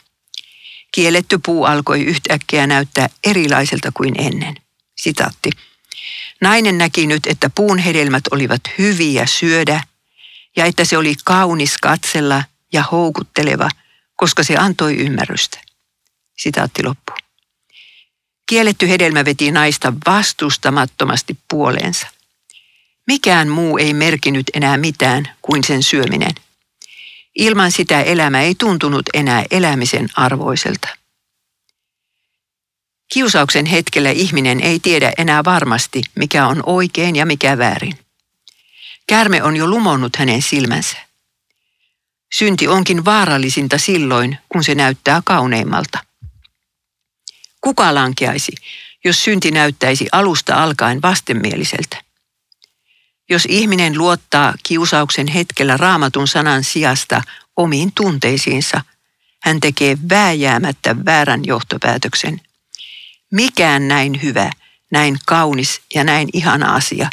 Kielletty 0.92 1.38
puu 1.46 1.64
alkoi 1.64 2.04
yhtäkkiä 2.04 2.66
näyttää 2.66 3.08
erilaiselta 3.24 3.92
kuin 3.94 4.20
ennen. 4.20 4.54
Sitaatti. 4.96 5.50
Nainen 6.40 6.78
näki 6.78 7.06
nyt, 7.06 7.26
että 7.26 7.50
puun 7.50 7.78
hedelmät 7.78 8.24
olivat 8.30 8.60
hyviä 8.78 9.26
syödä 9.26 9.80
ja 10.56 10.64
että 10.64 10.84
se 10.84 10.98
oli 10.98 11.14
kaunis 11.24 11.78
katsella 11.78 12.44
ja 12.72 12.84
houkutteleva, 12.92 13.68
koska 14.16 14.42
se 14.42 14.56
antoi 14.56 14.96
ymmärrystä. 14.96 15.67
Sitaatti 16.38 16.82
loppu. 16.84 17.12
Kielletty 18.46 18.88
hedelmä 18.88 19.24
veti 19.24 19.50
naista 19.50 19.92
vastustamattomasti 20.06 21.38
puoleensa. 21.50 22.06
Mikään 23.06 23.48
muu 23.48 23.78
ei 23.78 23.94
merkinyt 23.94 24.46
enää 24.54 24.76
mitään 24.76 25.28
kuin 25.42 25.64
sen 25.64 25.82
syöminen. 25.82 26.34
Ilman 27.34 27.72
sitä 27.72 28.02
elämä 28.02 28.40
ei 28.40 28.54
tuntunut 28.54 29.02
enää 29.14 29.44
elämisen 29.50 30.08
arvoiselta. 30.14 30.88
Kiusauksen 33.12 33.66
hetkellä 33.66 34.10
ihminen 34.10 34.60
ei 34.60 34.80
tiedä 34.80 35.12
enää 35.18 35.44
varmasti, 35.44 36.02
mikä 36.14 36.46
on 36.46 36.62
oikein 36.66 37.16
ja 37.16 37.26
mikä 37.26 37.58
väärin. 37.58 37.98
Kärme 39.06 39.42
on 39.42 39.56
jo 39.56 39.66
lumonnut 39.66 40.16
hänen 40.16 40.42
silmänsä. 40.42 40.96
Synti 42.34 42.68
onkin 42.68 43.04
vaarallisinta 43.04 43.78
silloin, 43.78 44.38
kun 44.48 44.64
se 44.64 44.74
näyttää 44.74 45.22
kauneimmalta. 45.24 46.07
Kuka 47.68 47.94
lankeaisi, 47.94 48.52
jos 49.04 49.24
synti 49.24 49.50
näyttäisi 49.50 50.06
alusta 50.12 50.62
alkaen 50.62 51.02
vastenmieliseltä? 51.02 51.96
Jos 53.30 53.46
ihminen 53.48 53.98
luottaa 53.98 54.54
kiusauksen 54.62 55.26
hetkellä 55.26 55.76
raamatun 55.76 56.28
sanan 56.28 56.64
sijasta 56.64 57.22
omiin 57.56 57.92
tunteisiinsa, 57.94 58.80
hän 59.42 59.60
tekee 59.60 59.98
vääjäämättä 60.10 60.96
väärän 61.04 61.44
johtopäätöksen. 61.44 62.40
Mikään 63.32 63.88
näin 63.88 64.22
hyvä, 64.22 64.50
näin 64.90 65.18
kaunis 65.26 65.80
ja 65.94 66.04
näin 66.04 66.28
ihana 66.32 66.74
asia 66.74 67.10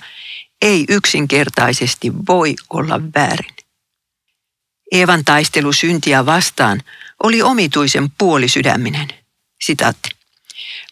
ei 0.62 0.86
yksinkertaisesti 0.90 2.12
voi 2.28 2.56
olla 2.70 3.02
väärin. 3.16 3.56
Eevan 4.92 5.26
taistelu 5.26 5.74
syntiä 5.74 6.26
vastaan 6.26 6.82
oli 7.24 7.42
omituisen 7.42 8.12
puolisydäminen. 8.18 9.08
Sitaatti. 9.64 10.15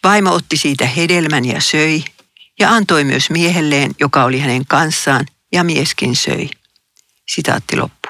Vaimo 0.03 0.33
otti 0.33 0.57
siitä 0.57 0.88
hedelmän 0.88 1.45
ja 1.45 1.62
söi, 1.62 2.03
ja 2.60 2.69
antoi 2.69 3.03
myös 3.03 3.29
miehelleen, 3.29 3.91
joka 4.00 4.24
oli 4.24 4.39
hänen 4.39 4.65
kanssaan, 4.65 5.25
ja 5.51 5.63
mieskin 5.63 6.15
söi. 6.15 6.50
Sitaatti 7.29 7.77
loppu. 7.77 8.10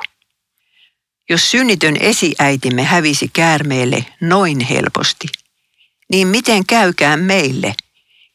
Jos 1.30 1.52
synnitön 1.52 1.98
esiäitimme 2.00 2.84
hävisi 2.84 3.30
käärmeelle 3.34 4.06
noin 4.22 4.60
helposti, 4.60 5.28
niin 6.10 6.28
miten 6.28 6.66
käykään 6.66 7.20
meille, 7.20 7.76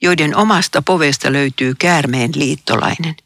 joiden 0.02 0.36
omasta 0.36 0.82
povesta 0.82 1.32
löytyy 1.32 1.74
käärmeen 1.74 2.30
liittolainen? 2.34 3.16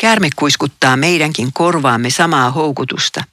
Käärme 0.00 0.28
kuiskuttaa 0.36 0.96
meidänkin 0.96 1.52
korvaamme 1.52 2.10
samaa 2.10 2.50
houkutusta. 2.50 3.24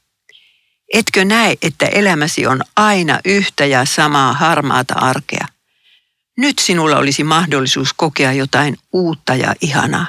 Etkö 0.94 1.26
näe, 1.26 1.56
että 1.62 1.86
elämäsi 1.86 2.48
on 2.48 2.62
aina 2.76 3.20
yhtä 3.26 3.66
ja 3.66 3.86
samaa 3.86 4.34
harmaata 4.34 4.94
arkea? 4.94 5.48
Nyt 6.38 6.60
sinulla 6.60 6.98
olisi 6.98 7.24
mahdollisuus 7.24 7.94
kokea 7.94 8.34
jotain 8.34 8.78
uutta 8.94 9.36
ja 9.36 9.56
ihanaa. 9.62 10.06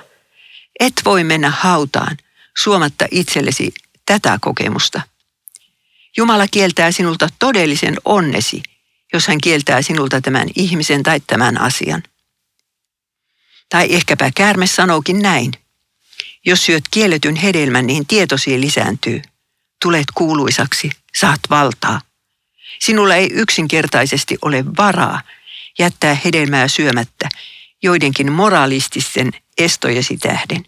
Et 0.80 0.92
voi 1.04 1.24
mennä 1.24 1.50
hautaan 1.50 2.16
suomatta 2.56 3.06
itsellesi 3.10 3.74
tätä 4.06 4.38
kokemusta. 4.40 5.02
Jumala 6.16 6.48
kieltää 6.48 6.92
sinulta 6.92 7.28
todellisen 7.38 7.96
onnesi, 8.04 8.62
jos 9.12 9.26
hän 9.28 9.40
kieltää 9.40 9.82
sinulta 9.82 10.20
tämän 10.20 10.48
ihmisen 10.56 11.02
tai 11.02 11.20
tämän 11.20 11.60
asian. 11.60 12.02
Tai 13.68 13.94
ehkäpä 13.94 14.30
käärme 14.34 14.66
sanookin 14.66 15.22
näin. 15.22 15.52
Jos 16.46 16.66
syöt 16.66 16.84
kielletyn 16.90 17.36
hedelmän, 17.36 17.86
niin 17.86 18.06
tietosi 18.06 18.60
lisääntyy. 18.60 19.22
Tulet 19.84 20.06
kuuluisaksi, 20.14 20.90
saat 21.16 21.40
valtaa. 21.50 22.00
Sinulla 22.80 23.14
ei 23.14 23.30
yksinkertaisesti 23.32 24.38
ole 24.42 24.64
varaa 24.76 25.20
jättää 25.78 26.16
hedelmää 26.24 26.68
syömättä 26.68 27.28
joidenkin 27.82 28.32
moralististen 28.32 29.30
estojesi 29.58 30.16
tähden. 30.16 30.64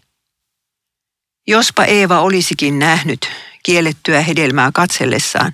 Jospa 1.47 1.85
Eeva 1.85 2.19
olisikin 2.19 2.79
nähnyt 2.79 3.31
kiellettyä 3.63 4.21
hedelmää 4.21 4.71
katsellessaan 4.73 5.53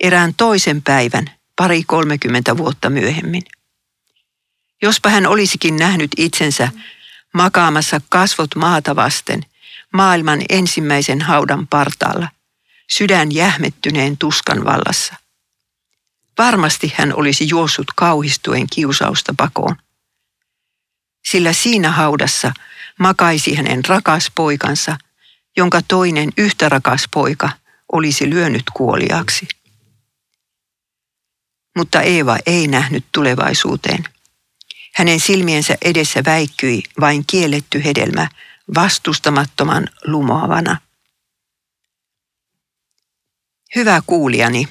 erään 0.00 0.34
toisen 0.34 0.82
päivän 0.82 1.30
pari 1.56 1.82
kolmekymmentä 1.86 2.56
vuotta 2.56 2.90
myöhemmin. 2.90 3.42
Jospa 4.82 5.10
hän 5.10 5.26
olisikin 5.26 5.76
nähnyt 5.76 6.10
itsensä 6.16 6.68
makaamassa 7.34 8.00
kasvot 8.08 8.54
maata 8.54 8.96
vasten 8.96 9.40
maailman 9.92 10.42
ensimmäisen 10.48 11.20
haudan 11.20 11.66
partaalla, 11.66 12.28
sydän 12.90 13.32
jähmettyneen 13.32 14.18
tuskan 14.18 14.64
vallassa– 14.64 15.14
Varmasti 16.38 16.92
hän 16.96 17.16
olisi 17.16 17.48
juossut 17.48 17.86
kauhistuen 17.96 18.66
kiusausta 18.72 19.34
pakoon. 19.36 19.76
Sillä 21.28 21.52
siinä 21.52 21.90
haudassa 21.90 22.52
makaisi 22.98 23.54
hänen 23.54 23.84
rakas 23.84 24.32
poikansa, 24.34 24.98
jonka 25.56 25.80
toinen 25.88 26.32
yhtä 26.38 26.68
rakas 26.68 27.04
poika 27.14 27.50
olisi 27.92 28.30
lyönyt 28.30 28.64
kuoliaksi. 28.74 29.48
Mutta 31.76 32.02
Eeva 32.02 32.38
ei 32.46 32.66
nähnyt 32.66 33.04
tulevaisuuteen. 33.12 34.04
Hänen 34.94 35.20
silmiensä 35.20 35.76
edessä 35.82 36.22
väikkyi 36.26 36.82
vain 37.00 37.24
kielletty 37.26 37.84
hedelmä 37.84 38.28
vastustamattoman 38.74 39.88
lumoavana. 40.04 40.76
Hyvä 43.74 44.02
kuulijani, 44.06 44.68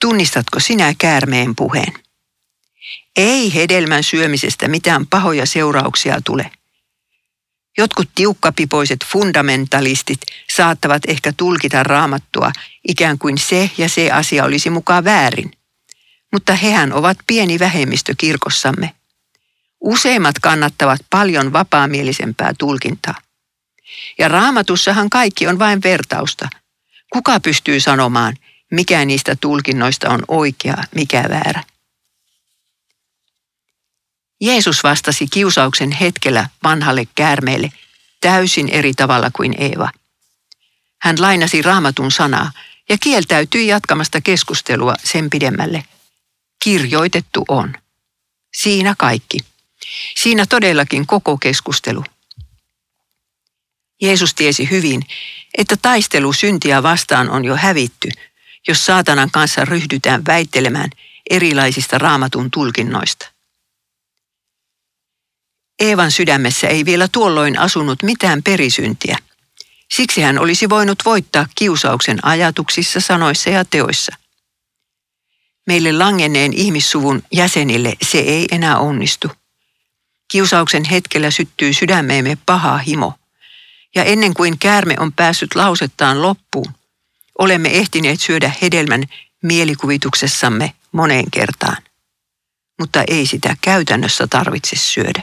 Tunnistatko 0.00 0.60
sinä 0.60 0.94
käärmeen 0.98 1.56
puheen? 1.56 1.92
Ei 3.16 3.54
hedelmän 3.54 4.04
syömisestä 4.04 4.68
mitään 4.68 5.06
pahoja 5.06 5.46
seurauksia 5.46 6.20
tule. 6.24 6.50
Jotkut 7.78 8.08
tiukkapipoiset 8.14 8.98
fundamentalistit 9.04 10.20
saattavat 10.56 11.02
ehkä 11.08 11.32
tulkita 11.36 11.82
raamattua 11.82 12.52
ikään 12.88 13.18
kuin 13.18 13.38
se 13.38 13.70
ja 13.78 13.88
se 13.88 14.10
asia 14.10 14.44
olisi 14.44 14.70
mukaan 14.70 15.04
väärin. 15.04 15.50
Mutta 16.32 16.54
hehän 16.54 16.92
ovat 16.92 17.18
pieni 17.26 17.58
vähemmistö 17.58 18.14
kirkossamme. 18.18 18.92
Useimmat 19.80 20.38
kannattavat 20.38 21.00
paljon 21.10 21.52
vapaamielisempää 21.52 22.52
tulkintaa. 22.58 23.14
Ja 24.18 24.28
raamatussahan 24.28 25.10
kaikki 25.10 25.46
on 25.46 25.58
vain 25.58 25.82
vertausta. 25.82 26.48
Kuka 27.16 27.40
pystyy 27.40 27.80
sanomaan, 27.80 28.36
mikä 28.70 29.04
niistä 29.04 29.36
tulkinnoista 29.40 30.10
on 30.10 30.22
oikea, 30.28 30.76
mikä 30.94 31.24
väärä. 31.28 31.62
Jeesus 34.40 34.82
vastasi 34.82 35.26
kiusauksen 35.32 35.92
hetkellä 35.92 36.48
vanhalle 36.62 37.04
käärmeelle 37.14 37.72
täysin 38.20 38.68
eri 38.68 38.94
tavalla 38.94 39.30
kuin 39.36 39.54
Eeva. 39.58 39.90
Hän 41.00 41.16
lainasi 41.20 41.62
raamatun 41.62 42.10
sanaa 42.10 42.52
ja 42.88 42.98
kieltäytyi 42.98 43.66
jatkamasta 43.66 44.20
keskustelua 44.20 44.94
sen 45.04 45.30
pidemmälle. 45.30 45.84
Kirjoitettu 46.64 47.44
on. 47.48 47.74
Siinä 48.56 48.94
kaikki. 48.98 49.38
Siinä 50.16 50.46
todellakin 50.46 51.06
koko 51.06 51.38
keskustelu. 51.38 52.04
Jeesus 54.02 54.34
tiesi 54.34 54.70
hyvin, 54.70 55.02
että 55.58 55.76
taistelu 55.82 56.32
syntiä 56.32 56.82
vastaan 56.82 57.30
on 57.30 57.44
jo 57.44 57.56
hävitty, 57.56 58.08
jos 58.68 58.86
saatanan 58.86 59.30
kanssa 59.30 59.64
ryhdytään 59.64 60.26
väittelemään 60.26 60.90
erilaisista 61.30 61.98
raamatun 61.98 62.50
tulkinnoista. 62.50 63.26
Eevan 65.78 66.10
sydämessä 66.10 66.68
ei 66.68 66.84
vielä 66.84 67.08
tuolloin 67.12 67.58
asunut 67.58 68.02
mitään 68.02 68.42
perisyntiä. 68.42 69.18
Siksi 69.90 70.20
hän 70.22 70.38
olisi 70.38 70.68
voinut 70.68 70.98
voittaa 71.04 71.46
kiusauksen 71.54 72.24
ajatuksissa, 72.24 73.00
sanoissa 73.00 73.50
ja 73.50 73.64
teoissa. 73.64 74.16
Meille 75.66 75.92
langenneen 75.92 76.52
ihmissuvun 76.52 77.22
jäsenille 77.32 77.96
se 78.02 78.18
ei 78.18 78.46
enää 78.50 78.78
onnistu. 78.78 79.30
Kiusauksen 80.28 80.84
hetkellä 80.84 81.30
syttyy 81.30 81.72
sydämeemme 81.72 82.38
paha 82.46 82.78
himo. 82.78 83.14
Ja 83.94 84.04
ennen 84.04 84.34
kuin 84.34 84.58
käärme 84.58 84.94
on 84.98 85.12
päässyt 85.12 85.54
lausettaan 85.54 86.22
loppuun, 86.22 86.74
olemme 87.38 87.68
ehtineet 87.68 88.20
syödä 88.20 88.52
hedelmän 88.62 89.04
mielikuvituksessamme 89.42 90.72
moneen 90.92 91.30
kertaan. 91.30 91.76
Mutta 92.80 93.04
ei 93.08 93.26
sitä 93.26 93.56
käytännössä 93.60 94.26
tarvitse 94.26 94.76
syödä. 94.76 95.22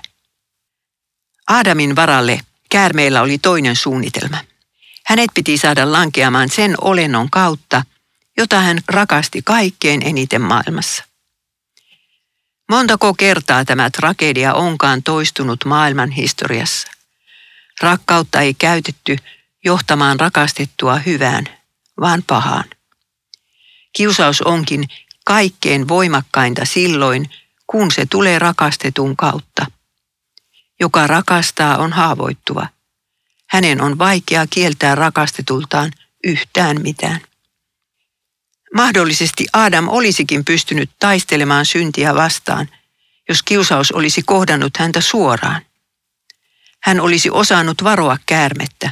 Aadamin 1.47 1.95
varalle 1.95 2.39
käärmeillä 2.69 3.21
oli 3.21 3.37
toinen 3.37 3.75
suunnitelma. 3.75 4.37
Hänet 5.05 5.29
piti 5.33 5.57
saada 5.57 5.91
lankeamaan 5.91 6.49
sen 6.49 6.75
olennon 6.81 7.29
kautta, 7.29 7.83
jota 8.37 8.59
hän 8.59 8.79
rakasti 8.87 9.41
kaikkein 9.41 10.01
eniten 10.05 10.41
maailmassa. 10.41 11.03
Montako 12.69 13.13
kertaa 13.13 13.65
tämä 13.65 13.89
tragedia 13.89 14.53
onkaan 14.53 15.03
toistunut 15.03 15.65
maailman 15.65 16.11
historiassa. 16.11 16.92
Rakkautta 17.81 18.41
ei 18.41 18.53
käytetty 18.53 19.15
johtamaan 19.65 20.19
rakastettua 20.19 20.95
hyvään, 20.95 21.45
vaan 21.99 22.23
pahaan. 22.27 22.65
Kiusaus 23.93 24.41
onkin 24.41 24.83
kaikkein 25.25 25.87
voimakkainta 25.87 26.65
silloin, 26.65 27.29
kun 27.67 27.91
se 27.91 28.05
tulee 28.05 28.39
rakastetun 28.39 29.17
kautta. 29.17 29.65
Joka 30.79 31.07
rakastaa 31.07 31.77
on 31.77 31.93
haavoittuva. 31.93 32.67
Hänen 33.49 33.81
on 33.81 33.97
vaikea 33.99 34.47
kieltää 34.49 34.95
rakastetultaan 34.95 35.91
yhtään 36.23 36.81
mitään. 36.81 37.21
Mahdollisesti 38.75 39.45
Adam 39.53 39.87
olisikin 39.87 40.45
pystynyt 40.45 40.89
taistelemaan 40.99 41.65
syntiä 41.65 42.15
vastaan, 42.15 42.69
jos 43.29 43.43
kiusaus 43.43 43.91
olisi 43.91 44.23
kohdannut 44.23 44.77
häntä 44.77 45.01
suoraan. 45.01 45.61
Hän 46.83 46.99
olisi 46.99 47.29
osannut 47.29 47.83
varoa 47.83 48.17
käärmettä, 48.25 48.91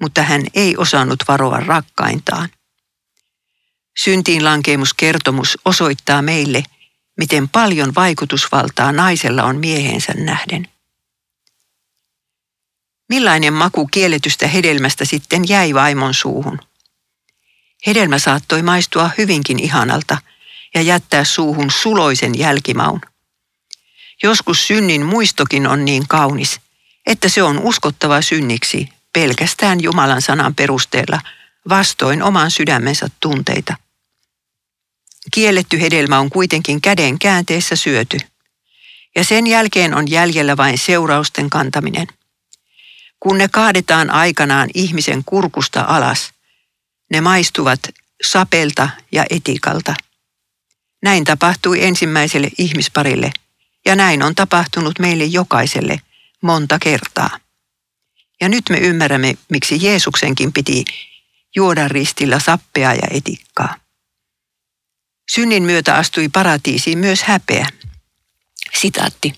mutta 0.00 0.22
hän 0.22 0.42
ei 0.54 0.76
osannut 0.76 1.18
varoa 1.28 1.60
rakkaintaan. 1.60 2.48
Syntiin 3.98 4.44
lankeemuskertomus 4.44 5.58
osoittaa 5.64 6.22
meille, 6.22 6.62
miten 7.16 7.48
paljon 7.48 7.94
vaikutusvaltaa 7.94 8.92
naisella 8.92 9.42
on 9.44 9.56
miehensä 9.56 10.12
nähden. 10.12 10.68
Millainen 13.08 13.52
maku 13.52 13.86
kielletystä 13.86 14.46
hedelmästä 14.46 15.04
sitten 15.04 15.48
jäi 15.48 15.74
vaimon 15.74 16.14
suuhun? 16.14 16.60
Hedelmä 17.86 18.18
saattoi 18.18 18.62
maistua 18.62 19.10
hyvinkin 19.18 19.58
ihanalta 19.58 20.18
ja 20.74 20.82
jättää 20.82 21.24
suuhun 21.24 21.70
suloisen 21.70 22.38
jälkimaun. 22.38 23.00
Joskus 24.22 24.66
synnin 24.66 25.06
muistokin 25.06 25.66
on 25.66 25.84
niin 25.84 26.08
kaunis, 26.08 26.60
että 27.10 27.28
se 27.28 27.42
on 27.42 27.58
uskottava 27.58 28.22
synniksi 28.22 28.88
pelkästään 29.12 29.82
Jumalan 29.82 30.22
sanan 30.22 30.54
perusteella 30.54 31.20
vastoin 31.68 32.22
oman 32.22 32.50
sydämensä 32.50 33.08
tunteita. 33.20 33.76
Kielletty 35.34 35.80
hedelmä 35.80 36.18
on 36.18 36.30
kuitenkin 36.30 36.80
käden 36.80 37.18
käänteessä 37.18 37.76
syöty, 37.76 38.18
ja 39.16 39.24
sen 39.24 39.46
jälkeen 39.46 39.94
on 39.94 40.10
jäljellä 40.10 40.56
vain 40.56 40.78
seurausten 40.78 41.50
kantaminen. 41.50 42.06
Kun 43.20 43.38
ne 43.38 43.48
kaadetaan 43.48 44.10
aikanaan 44.10 44.68
ihmisen 44.74 45.22
kurkusta 45.26 45.84
alas, 45.88 46.32
ne 47.10 47.20
maistuvat 47.20 47.80
sapelta 48.22 48.88
ja 49.12 49.24
etikalta. 49.30 49.94
Näin 51.02 51.24
tapahtui 51.24 51.84
ensimmäiselle 51.84 52.48
ihmisparille, 52.58 53.32
ja 53.84 53.96
näin 53.96 54.22
on 54.22 54.34
tapahtunut 54.34 54.98
meille 54.98 55.24
jokaiselle 55.24 56.00
monta 56.42 56.78
kertaa. 56.78 57.38
Ja 58.40 58.48
nyt 58.48 58.64
me 58.70 58.78
ymmärrämme, 58.78 59.34
miksi 59.50 59.78
Jeesuksenkin 59.82 60.52
piti 60.52 60.84
juoda 61.56 61.88
ristillä 61.88 62.38
sappea 62.38 62.94
ja 62.94 63.08
etikkaa. 63.10 63.76
Synnin 65.30 65.62
myötä 65.62 65.94
astui 65.94 66.28
paratiisiin 66.28 66.98
myös 66.98 67.22
häpeä. 67.22 67.68
Sitaatti. 68.80 69.34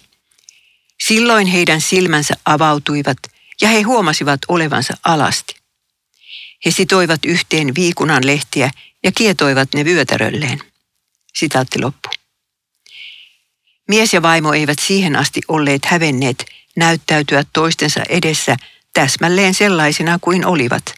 Silloin 1.07 1.47
heidän 1.47 1.81
silmänsä 1.81 2.35
avautuivat 2.45 3.19
ja 3.61 3.69
he 3.69 3.83
huomasivat 3.83 4.41
olevansa 4.49 4.95
alasti. 5.05 5.55
He 6.65 6.71
sitoivat 6.71 7.25
yhteen 7.25 7.75
viikunan 7.75 8.27
lehtiä 8.27 8.71
ja 9.05 9.13
kietoivat 9.13 9.69
ne 9.75 9.85
vyötärölleen. 9.85 10.59
Sitaatti 11.35 11.81
loppu. 11.81 12.09
Mies 13.89 14.15
ja 14.15 14.23
vaimo 14.23 14.53
eivät 14.53 14.79
siihen 14.79 15.17
asti 15.17 15.41
olleet 15.49 15.85
hävenneet 15.85 16.45
näyttäytyä 16.77 17.45
toistensa 17.53 18.01
edessä 18.09 18.57
täsmälleen 18.93 19.55
sellaisina 19.55 20.19
kuin 20.21 20.47
olivat. 20.47 20.95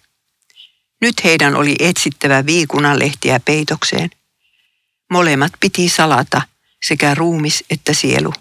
Nyt 1.00 1.24
heidän 1.24 1.54
oli 1.54 1.76
etsittävä 1.78 2.46
viikunan 2.46 2.98
lehtiä 2.98 3.40
peitokseen. 3.40 4.10
Molemmat 5.10 5.52
piti 5.60 5.88
salata, 5.88 6.42
sekä 6.87 7.14
ruumis 7.14 7.64
että 7.70 7.92
sielu. 7.92 8.32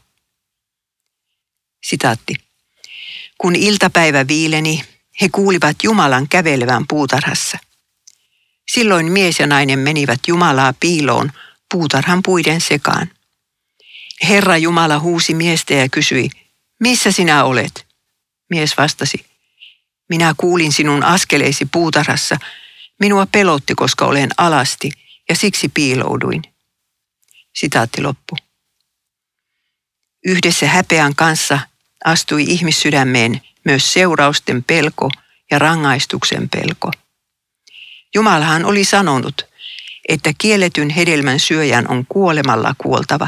Sitaatti. 1.83 2.35
Kun 3.37 3.55
iltapäivä 3.55 4.27
viileni, 4.27 4.83
he 5.21 5.29
kuulivat 5.31 5.77
Jumalan 5.83 6.27
kävelevän 6.29 6.87
puutarhassa. 6.87 7.57
Silloin 8.71 9.11
mies 9.11 9.39
ja 9.39 9.47
nainen 9.47 9.79
menivät 9.79 10.19
Jumalaa 10.27 10.73
piiloon 10.79 11.31
puutarhan 11.71 12.23
puiden 12.23 12.61
sekaan. 12.61 13.11
Herra 14.29 14.57
Jumala 14.57 14.99
huusi 14.99 15.33
miestä 15.33 15.73
ja 15.73 15.89
kysyi, 15.89 16.29
missä 16.83 17.11
sinä 17.11 17.43
olet? 17.43 17.87
Mies 18.49 18.77
vastasi, 18.77 19.25
minä 20.09 20.33
kuulin 20.37 20.71
sinun 20.71 21.03
askeleisi 21.03 21.65
puutarhassa. 21.65 22.37
Minua 22.99 23.25
pelotti, 23.25 23.75
koska 23.75 24.05
olen 24.05 24.29
alasti 24.37 24.91
ja 25.29 25.35
siksi 25.35 25.69
piilouduin. 25.69 26.41
Sitaatti 27.55 28.01
loppu. 28.01 28.35
Yhdessä 30.25 30.67
häpeän 30.67 31.15
kanssa 31.15 31.59
astui 32.05 32.43
ihmissydämeen 32.43 33.41
myös 33.65 33.93
seurausten 33.93 34.63
pelko 34.63 35.09
ja 35.51 35.59
rangaistuksen 35.59 36.49
pelko. 36.49 36.91
Jumalahan 38.15 38.65
oli 38.65 38.85
sanonut, 38.85 39.47
että 40.09 40.31
kielletyn 40.37 40.89
hedelmän 40.89 41.39
syöjän 41.39 41.87
on 41.87 42.05
kuolemalla 42.09 42.75
kuoltava. 42.77 43.27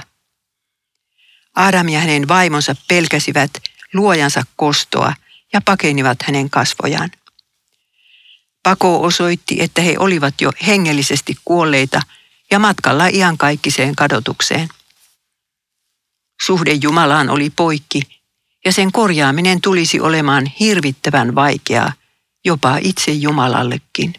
Adam 1.56 1.90
ja 1.90 2.00
hänen 2.00 2.28
vaimonsa 2.28 2.76
pelkäsivät 2.88 3.52
luojansa 3.94 4.44
kostoa 4.56 5.14
ja 5.54 5.62
pakenivat 5.62 6.18
hänen 6.24 6.50
kasvojaan. 6.50 7.12
Pako 8.64 9.02
osoitti, 9.04 9.62
että 9.62 9.82
he 9.82 9.96
olivat 10.00 10.42
jo 10.42 10.52
hengellisesti 10.68 11.36
kuolleita 11.46 12.02
ja 12.52 12.60
matkalla 12.60 13.08
iankaikkiseen 13.08 13.96
kadotukseen. 13.96 14.70
Suhde 16.42 16.74
Jumalaan 16.74 17.30
oli 17.30 17.50
poikki 17.50 18.02
ja 18.66 18.72
sen 18.72 18.92
korjaaminen 18.92 19.62
tulisi 19.62 20.00
olemaan 20.00 20.46
hirvittävän 20.60 21.36
vaikeaa, 21.36 21.94
jopa 22.46 22.78
itse 22.82 23.12
Jumalallekin. 23.12 24.14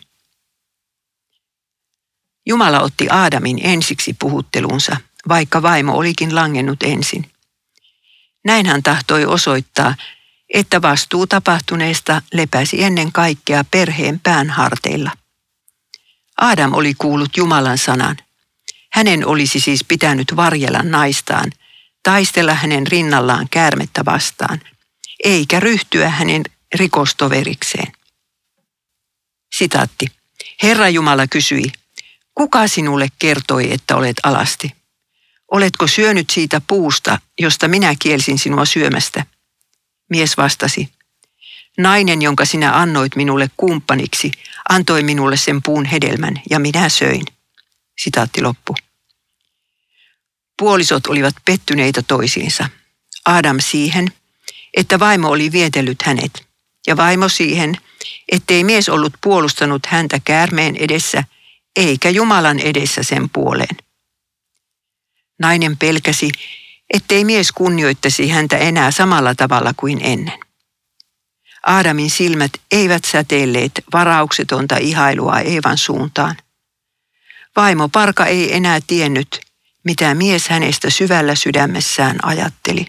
Jumala 2.47 2.81
otti 2.81 3.07
Aadamin 3.11 3.61
ensiksi 3.63 4.17
puhuttelunsa, 4.19 4.97
vaikka 5.29 5.63
vaimo 5.63 5.97
olikin 5.99 6.35
langennut 6.35 6.83
ensin. 6.83 7.31
Näin 8.45 8.67
hän 8.67 8.83
tahtoi 8.83 9.25
osoittaa, 9.25 9.95
että 10.55 10.83
vastuu 10.83 11.27
tapahtuneesta 11.27 12.23
lepäsi 12.33 12.83
ennen 12.83 13.13
kaikkea 13.13 13.65
perheen 13.71 14.21
pään 14.21 14.51
harteilla. 14.51 15.11
Adam 16.37 16.73
oli 16.75 16.95
kuullut 16.95 17.37
Jumalan 17.37 17.79
sanan. 17.79 18.17
Hänen 18.93 19.27
olisi 19.27 19.61
siis 19.61 19.85
pitänyt 19.85 20.37
varjella 20.37 20.83
naistaan– 20.83 21.53
taistella 22.07 22.55
hänen 22.55 22.87
rinnallaan 22.87 23.49
käärmettä 23.51 24.05
vastaan, 24.05 24.61
eikä 25.25 25.61
ryhtyä 25.61 26.09
hänen 26.09 26.43
rikostoverikseen. 26.75 27.93
Sitaatti. 29.55 30.07
Herra 30.63 30.89
Jumala 30.89 31.27
kysyi, 31.27 31.73
kuka 32.35 32.69
sinulle 32.69 33.09
kertoi, 33.19 33.73
että 33.73 33.97
olet 33.97 34.17
alasti? 34.23 34.76
Oletko 35.51 35.87
syönyt 35.87 36.31
siitä 36.31 36.61
puusta, 36.67 37.19
josta 37.39 37.69
minä 37.69 37.95
kielsin 37.99 38.39
sinua 38.39 38.65
syömästä? 38.65 39.27
Mies 40.11 40.37
vastasi, 40.37 40.89
nainen, 41.79 42.23
jonka 42.23 42.45
sinä 42.45 42.81
annoit 42.81 43.17
minulle 43.17 43.51
kumppaniksi, 43.57 44.33
antoi 44.69 45.03
minulle 45.03 45.37
sen 45.37 45.63
puun 45.63 45.85
hedelmän 45.85 46.41
ja 46.51 46.59
minä 46.59 46.89
söin. 46.89 47.25
Sitaatti 47.99 48.43
loppu. 48.43 48.75
Puolisot 50.59 51.07
olivat 51.07 51.35
pettyneitä 51.45 52.03
toisiinsa. 52.03 52.69
Adam 53.25 53.57
siihen, 53.61 54.09
että 54.77 54.99
vaimo 54.99 55.29
oli 55.29 55.53
vietellyt 55.53 56.03
hänet, 56.03 56.47
ja 56.87 56.97
vaimo 56.97 57.29
siihen, 57.29 57.77
ettei 58.33 58.65
mies 58.65 58.89
ollut 58.89 59.13
puolustanut 59.21 59.87
häntä 59.87 60.21
käärmeen 60.25 60.77
edessä, 60.77 61.25
eikä 61.77 62.11
Jumalan 62.11 62.59
edessä 62.59 63.03
sen 63.03 63.31
puoleen. 63.31 63.77
Nainen 65.39 65.77
pelkäsi, 65.77 66.31
ettei 66.91 67.25
mies 67.25 67.53
kunnioittaisi 67.53 68.29
häntä 68.29 68.59
enää 68.59 68.91
samalla 68.91 69.35
tavalla 69.35 69.73
kuin 69.77 70.01
ennen. 70.03 70.41
Aadamin 71.67 72.11
silmät 72.11 72.51
eivät 72.71 73.05
säteilleet 73.05 73.73
varauksetonta 73.93 74.77
ihailua 74.77 75.41
Eevan 75.41 75.79
suuntaan. 75.79 76.37
Vaimo 77.57 77.89
Parka 77.89 78.27
ei 78.27 78.55
enää 78.57 78.79
tiennyt, 78.87 79.41
mitä 79.85 80.15
mies 80.15 80.49
hänestä 80.49 80.91
syvällä 80.91 81.35
sydämessään 81.35 82.17
ajatteli. 82.23 82.87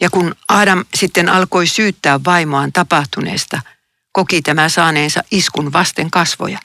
Ja 0.00 0.10
kun 0.10 0.34
Adam 0.48 0.84
sitten 0.94 1.28
alkoi 1.28 1.66
syyttää 1.66 2.20
vaimoaan 2.24 2.72
tapahtuneesta, 2.72 3.62
koki 4.12 4.42
tämä 4.42 4.68
saaneensa 4.68 5.22
iskun 5.30 5.72
vasten 5.72 6.10
kasvoja. 6.10 6.58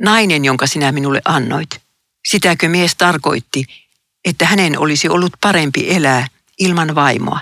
Nainen, 0.00 0.44
jonka 0.44 0.66
sinä 0.66 0.92
minulle 0.92 1.22
annoit, 1.24 1.85
sitäkö 2.26 2.68
mies 2.68 2.94
tarkoitti, 2.94 3.64
että 4.24 4.46
hänen 4.46 4.78
olisi 4.78 5.08
ollut 5.08 5.32
parempi 5.40 5.90
elää 5.90 6.28
ilman 6.58 6.94
vaimoa. 6.94 7.40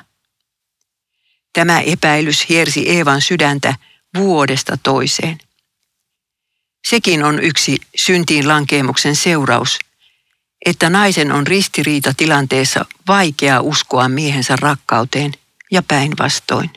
Tämä 1.53 1.81
epäilys 1.81 2.49
hiersi 2.49 2.91
Eevan 2.91 3.23
sydäntä 3.23 3.75
vuodesta 4.17 4.79
toiseen. 4.83 5.39
Sekin 6.89 7.25
on 7.25 7.43
yksi 7.43 7.77
syntiin 7.97 8.49
lankeemuksen 8.49 9.17
seuraus, 9.17 9.79
että 10.67 10.91
naisen 10.91 11.33
on 11.33 11.47
ristiriita 11.47 12.15
tilanteessa 12.17 12.85
vaikea 13.09 13.61
uskoa 13.61 14.09
miehensä 14.09 14.57
rakkauteen 14.57 15.33
ja 15.71 15.83
päinvastoin. 15.83 16.71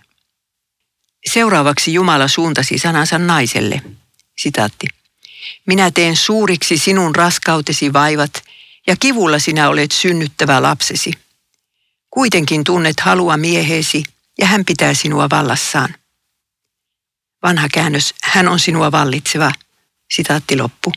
Seuraavaksi 1.31 1.93
Jumala 1.93 2.27
suuntasi 2.27 2.77
sanansa 2.77 3.17
naiselle. 3.17 3.81
Sitaatti. 4.37 4.87
Minä 5.67 5.91
teen 5.91 6.15
suuriksi 6.15 6.77
sinun 6.77 7.15
raskautesi 7.15 7.93
vaivat 7.93 8.43
ja 8.87 8.95
kivulla 8.99 9.39
sinä 9.39 9.69
olet 9.69 9.91
synnyttävä 9.91 10.61
lapsesi. 10.61 11.11
Kuitenkin 12.09 12.63
tunnet 12.63 12.99
halua 12.99 13.37
mieheesi 13.37 14.03
ja 14.37 14.45
hän 14.45 14.65
pitää 14.65 14.93
sinua 14.93 15.29
vallassaan. 15.29 15.95
Vanha 17.43 17.67
käännös, 17.73 18.13
hän 18.23 18.47
on 18.47 18.59
sinua 18.59 18.91
vallitseva. 18.91 19.51
Sitaatti 20.13 20.57
loppu 20.57 20.91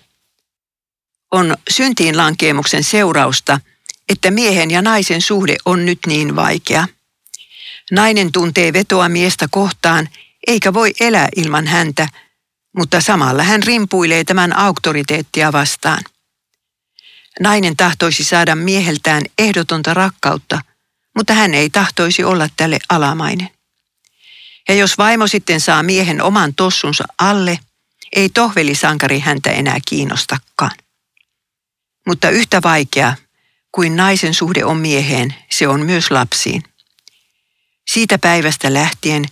on 1.31 1.57
syntiin 1.71 2.17
lankeemuksen 2.17 2.85
seurausta, 2.85 3.61
että 4.09 4.31
miehen 4.31 4.71
ja 4.71 4.83
naisen 4.83 5.23
suhde 5.23 5.57
on 5.65 5.87
nyt 5.87 5.99
niin 6.07 6.37
vaikea. 6.37 6.89
Nainen 7.91 8.33
tuntee 8.33 8.73
vetoa 8.73 9.09
miestä 9.09 9.47
kohtaan, 9.51 10.09
eikä 10.47 10.75
voi 10.75 10.93
elää 11.01 11.29
ilman 11.37 11.67
häntä, 11.67 12.09
mutta 12.77 13.01
samalla 13.01 13.43
hän 13.43 13.63
rimpuilee 13.63 14.25
tämän 14.25 14.57
auktoriteettia 14.57 15.53
vastaan. 15.53 16.05
Nainen 17.41 17.77
tahtoisi 17.77 18.25
saada 18.25 18.55
mieheltään 18.55 19.23
ehdotonta 19.39 19.95
rakkautta, 19.95 20.61
mutta 21.17 21.33
hän 21.33 21.55
ei 21.55 21.71
tahtoisi 21.71 22.25
olla 22.25 22.49
tälle 22.57 22.79
alamainen. 22.89 23.51
Ja 24.69 24.75
jos 24.75 24.99
vaimo 24.99 25.27
sitten 25.27 25.61
saa 25.61 25.83
miehen 25.83 26.23
oman 26.23 26.55
tossunsa 26.55 27.05
alle, 27.19 27.59
ei 28.17 28.29
tohvelisankari 28.29 29.19
häntä 29.19 29.51
enää 29.51 29.79
kiinnostakaan. 29.89 30.77
Mutta 32.07 32.31
yhtä 32.31 32.61
vaikea 32.65 33.15
kuin 33.73 33.97
naisen 33.97 34.35
suhde 34.35 34.65
on 34.65 34.77
mieheen, 34.77 35.35
se 35.51 35.69
on 35.69 35.81
myös 35.81 36.11
lapsiin. 36.11 36.63
Siitä 37.91 38.19
päivästä 38.19 38.75
lähtien, 38.75 39.25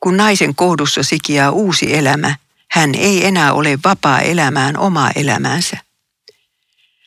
kun 0.00 0.16
naisen 0.16 0.54
kohdussa 0.54 1.02
sikiää 1.02 1.50
uusi 1.50 1.96
elämä, 1.96 2.36
hän 2.74 2.94
ei 2.94 3.26
enää 3.26 3.52
ole 3.52 3.78
vapaa 3.84 4.20
elämään 4.20 4.76
omaa 4.76 5.10
elämäänsä. 5.14 5.76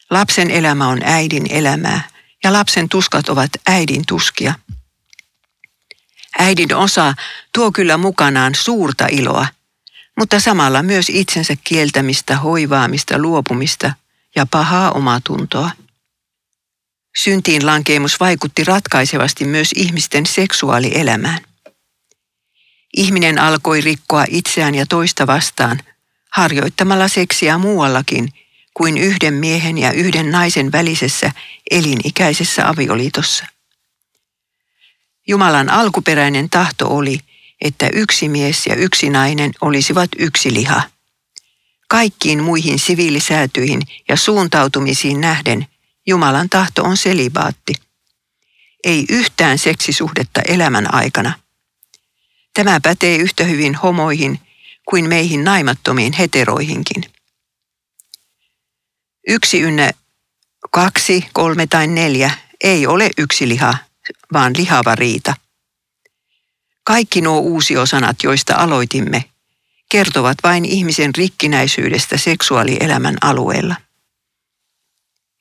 Lapsen 0.10 0.52
elämä 0.52 0.88
on 0.88 1.02
äidin 1.04 1.46
elämää 1.50 2.10
ja 2.44 2.54
lapsen 2.54 2.90
tuskat 2.90 3.30
ovat 3.30 3.52
äidin 3.68 4.04
tuskia. 4.08 4.54
Äidin 6.40 6.76
osa 6.76 7.14
tuo 7.54 7.72
kyllä 7.72 7.98
mukanaan 7.98 8.56
suurta 8.56 9.08
iloa, 9.12 9.48
mutta 10.18 10.40
samalla 10.40 10.84
myös 10.84 11.10
itsensä 11.10 11.54
kieltämistä, 11.64 12.38
hoivaamista, 12.38 13.18
luopumista– 13.18 13.94
ja 14.38 14.46
pahaa 14.46 14.92
omatuntoa. 14.92 15.72
Syntiin 17.18 17.66
lankeemus 17.66 18.20
vaikutti 18.20 18.64
ratkaisevasti 18.64 19.46
myös 19.46 19.70
ihmisten 19.76 20.26
seksuaalielämään. 20.26 21.47
Ihminen 22.98 23.40
alkoi 23.40 23.82
rikkoa 23.82 24.26
itseään 24.30 24.76
ja 24.76 24.86
toista 24.86 25.28
vastaan 25.28 25.80
harjoittamalla 26.32 27.08
seksiä 27.08 27.58
muuallakin 27.58 28.30
kuin 28.74 28.98
yhden 28.98 29.34
miehen 29.34 29.78
ja 29.78 29.92
yhden 29.92 30.32
naisen 30.32 30.72
välisessä 30.72 31.32
elinikäisessä 31.72 32.70
avioliitossa. 32.70 33.46
Jumalan 35.28 35.70
alkuperäinen 35.70 36.50
tahto 36.50 36.96
oli, 36.96 37.20
että 37.62 37.90
yksi 37.94 38.30
mies 38.30 38.66
ja 38.66 38.76
yksi 38.76 39.10
nainen 39.10 39.52
olisivat 39.62 40.10
yksi 40.18 40.54
liha– 40.54 40.82
Kaikkiin 41.88 42.44
muihin 42.44 42.80
siviilisäätyihin 42.80 43.82
ja 44.10 44.18
suuntautumisiin 44.18 45.22
nähden 45.22 45.68
Jumalan 46.08 46.50
tahto 46.50 46.84
on 46.84 46.98
selibaatti. 46.98 47.74
Ei 48.84 49.06
yhtään 49.10 49.58
seksisuhdetta 49.58 50.42
elämän 50.48 50.94
aikana. 50.94 51.34
Tämä 52.58 52.80
pätee 52.84 53.16
yhtä 53.18 53.44
hyvin 53.44 53.76
homoihin 53.76 54.40
kuin 54.86 55.10
meihin 55.10 55.44
naimattomiin 55.44 56.14
heteroihinkin. 56.14 57.04
Yksi 59.28 59.62
ynnä 59.62 59.92
kaksi, 60.72 61.26
kolme 61.34 61.68
tai 61.68 61.88
neljä 61.88 62.32
ei 62.64 62.88
ole 62.88 63.10
yksi 63.18 63.48
liha, 63.50 63.74
vaan 64.34 64.54
lihava 64.58 64.96
riita. 64.96 65.34
Kaikki 66.84 67.22
nuo 67.22 67.40
uusiosanat, 67.40 68.16
joista 68.24 68.56
aloitimme, 68.56 69.24
kertovat 69.90 70.38
vain 70.44 70.66
ihmisen 70.66 71.16
rikkinäisyydestä 71.16 72.18
seksuaalielämän 72.18 73.18
alueella. 73.22 73.76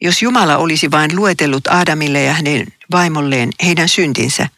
Jos 0.00 0.22
Jumala 0.22 0.56
olisi 0.56 0.90
vain 0.90 1.16
luetellut 1.16 1.66
Aadamille 1.66 2.22
ja 2.22 2.34
hänen 2.34 2.66
vaimolleen 2.92 3.50
heidän 3.62 3.88
syntinsä 3.88 4.48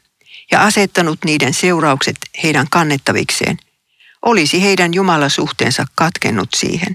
ja 0.50 0.62
asettanut 0.62 1.18
niiden 1.24 1.54
seuraukset 1.54 2.16
heidän 2.42 2.66
kannettavikseen, 2.70 3.58
olisi 4.24 4.62
heidän 4.62 4.94
Jumalasuhteensa 4.94 5.84
katkennut 5.94 6.48
siihen. 6.56 6.94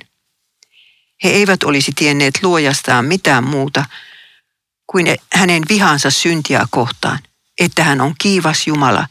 He 1.23 1.29
eivät 1.29 1.63
olisi 1.63 1.91
tienneet 1.95 2.39
luojastaan 2.43 3.05
mitään 3.05 3.43
muuta 3.43 3.85
kuin 4.87 5.07
hänen 5.33 5.63
vihansa 5.69 6.09
syntiä 6.09 6.65
kohtaan, 6.69 7.19
että 7.59 7.83
hän 7.83 8.01
on 8.01 8.15
kiivas 8.17 8.67
Jumala, 8.67 9.07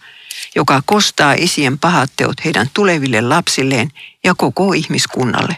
joka 0.54 0.82
kostaa 0.86 1.34
isien 1.38 1.78
pahat 1.78 2.10
teot 2.16 2.44
heidän 2.44 2.70
tuleville 2.74 3.20
lapsilleen 3.20 3.90
ja 4.24 4.34
koko 4.34 4.72
ihmiskunnalle. 4.72 5.56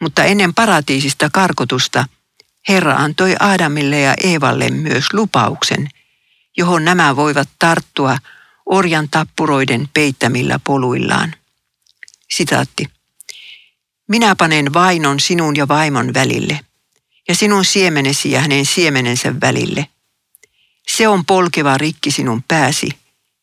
Mutta 0.00 0.24
ennen 0.24 0.54
paratiisista 0.54 1.30
karkotusta 1.32 2.04
Herra 2.68 2.94
antoi 2.96 3.36
Aadamille 3.40 4.00
ja 4.00 4.14
Eevalle 4.24 4.70
myös 4.70 5.04
lupauksen, 5.12 5.88
johon 6.56 6.84
nämä 6.84 7.16
voivat 7.16 7.48
tarttua 7.58 8.18
orjan 8.66 9.08
tappuroiden 9.08 9.88
peittämillä 9.94 10.60
poluillaan. 10.64 11.34
Sitaatti. 12.30 12.86
Minä 14.08 14.36
panen 14.36 14.72
vainon 14.72 15.20
sinun 15.20 15.56
ja 15.56 15.68
vaimon 15.68 16.14
välille, 16.14 16.60
ja 17.28 17.34
sinun 17.34 17.64
siemenesi 17.64 18.30
ja 18.30 18.40
hänen 18.40 18.66
siemenensä 18.66 19.40
välille. 19.40 19.88
Se 20.88 21.08
on 21.08 21.26
polkeva 21.26 21.78
rikki 21.78 22.10
sinun 22.10 22.42
pääsi, 22.48 22.88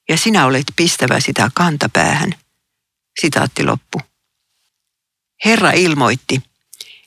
ja 0.09 0.17
sinä 0.17 0.45
olet 0.45 0.65
pistävä 0.75 1.19
sitä 1.19 1.51
kantapäähän. 1.53 2.35
Sitaatti 3.19 3.63
loppu. 3.63 4.01
Herra 5.45 5.71
ilmoitti, 5.71 6.41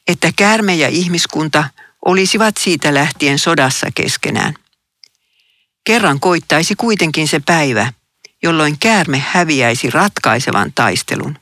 että 0.06 0.32
käärme 0.36 0.74
ja 0.74 0.88
ihmiskunta 0.88 1.64
olisivat 2.04 2.56
siitä 2.56 2.94
lähtien 2.94 3.38
sodassa 3.38 3.86
keskenään. 3.94 4.54
Kerran 5.84 6.20
koittaisi 6.20 6.74
kuitenkin 6.74 7.28
se 7.28 7.40
päivä, 7.40 7.92
jolloin 8.42 8.78
käärme 8.78 9.24
häviäisi 9.28 9.90
ratkaisevan 9.90 10.72
taistelun. 10.74 11.38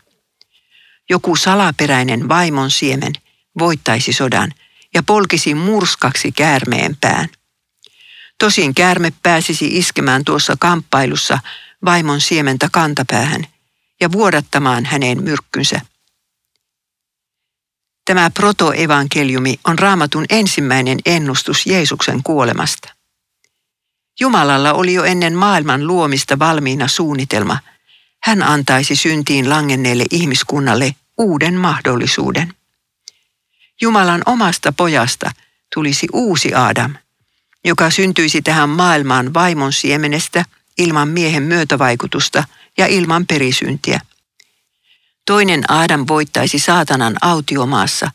Joku 1.10 1.36
salaperäinen 1.36 2.28
vaimon 2.28 2.70
siemen 2.70 3.12
voittaisi 3.58 4.12
sodan 4.12 4.52
ja 4.94 5.02
polkisi 5.02 5.54
murskaksi 5.54 6.32
käärmeen 6.32 6.96
pään. 7.00 7.28
Tosin 8.38 8.74
käärme 8.74 9.12
pääsisi 9.22 9.78
iskemään 9.78 10.24
tuossa 10.24 10.56
kamppailussa 10.58 11.38
vaimon 11.84 12.20
siementä 12.20 12.68
kantapäähän 12.72 13.46
ja 14.00 14.12
vuodattamaan 14.12 14.84
häneen 14.84 15.22
myrkkynsä. 15.22 15.80
Tämä 18.04 18.30
protoevankeliumi 18.30 19.60
on 19.64 19.78
raamatun 19.78 20.24
ensimmäinen 20.30 20.98
ennustus 21.06 21.66
Jeesuksen 21.66 22.22
kuolemasta. 22.22 23.01
Jumalalla 24.22 24.72
oli 24.72 24.94
jo 24.94 25.04
ennen 25.04 25.34
maailman 25.34 25.86
luomista 25.86 26.38
valmiina 26.38 26.88
suunnitelma. 26.88 27.58
Hän 28.22 28.42
antaisi 28.42 28.96
syntiin 28.96 29.50
langenneelle 29.50 30.04
ihmiskunnalle 30.10 30.94
uuden 31.18 31.54
mahdollisuuden. 31.54 32.54
Jumalan 33.80 34.22
omasta 34.26 34.72
pojasta 34.72 35.30
tulisi 35.74 36.06
uusi 36.12 36.54
Adam, 36.54 36.94
joka 37.64 37.90
syntyisi 37.90 38.42
tähän 38.42 38.68
maailmaan 38.68 39.34
vaimon 39.34 39.72
siemenestä 39.72 40.44
ilman 40.78 41.08
miehen 41.08 41.42
myötävaikutusta 41.42 42.44
ja 42.78 42.86
ilman 42.86 43.26
perisyntiä. 43.26 44.00
Toinen 45.26 45.70
Adam 45.70 46.04
voittaisi 46.08 46.58
saatanan 46.58 47.16
autiomaassa, 47.20 48.10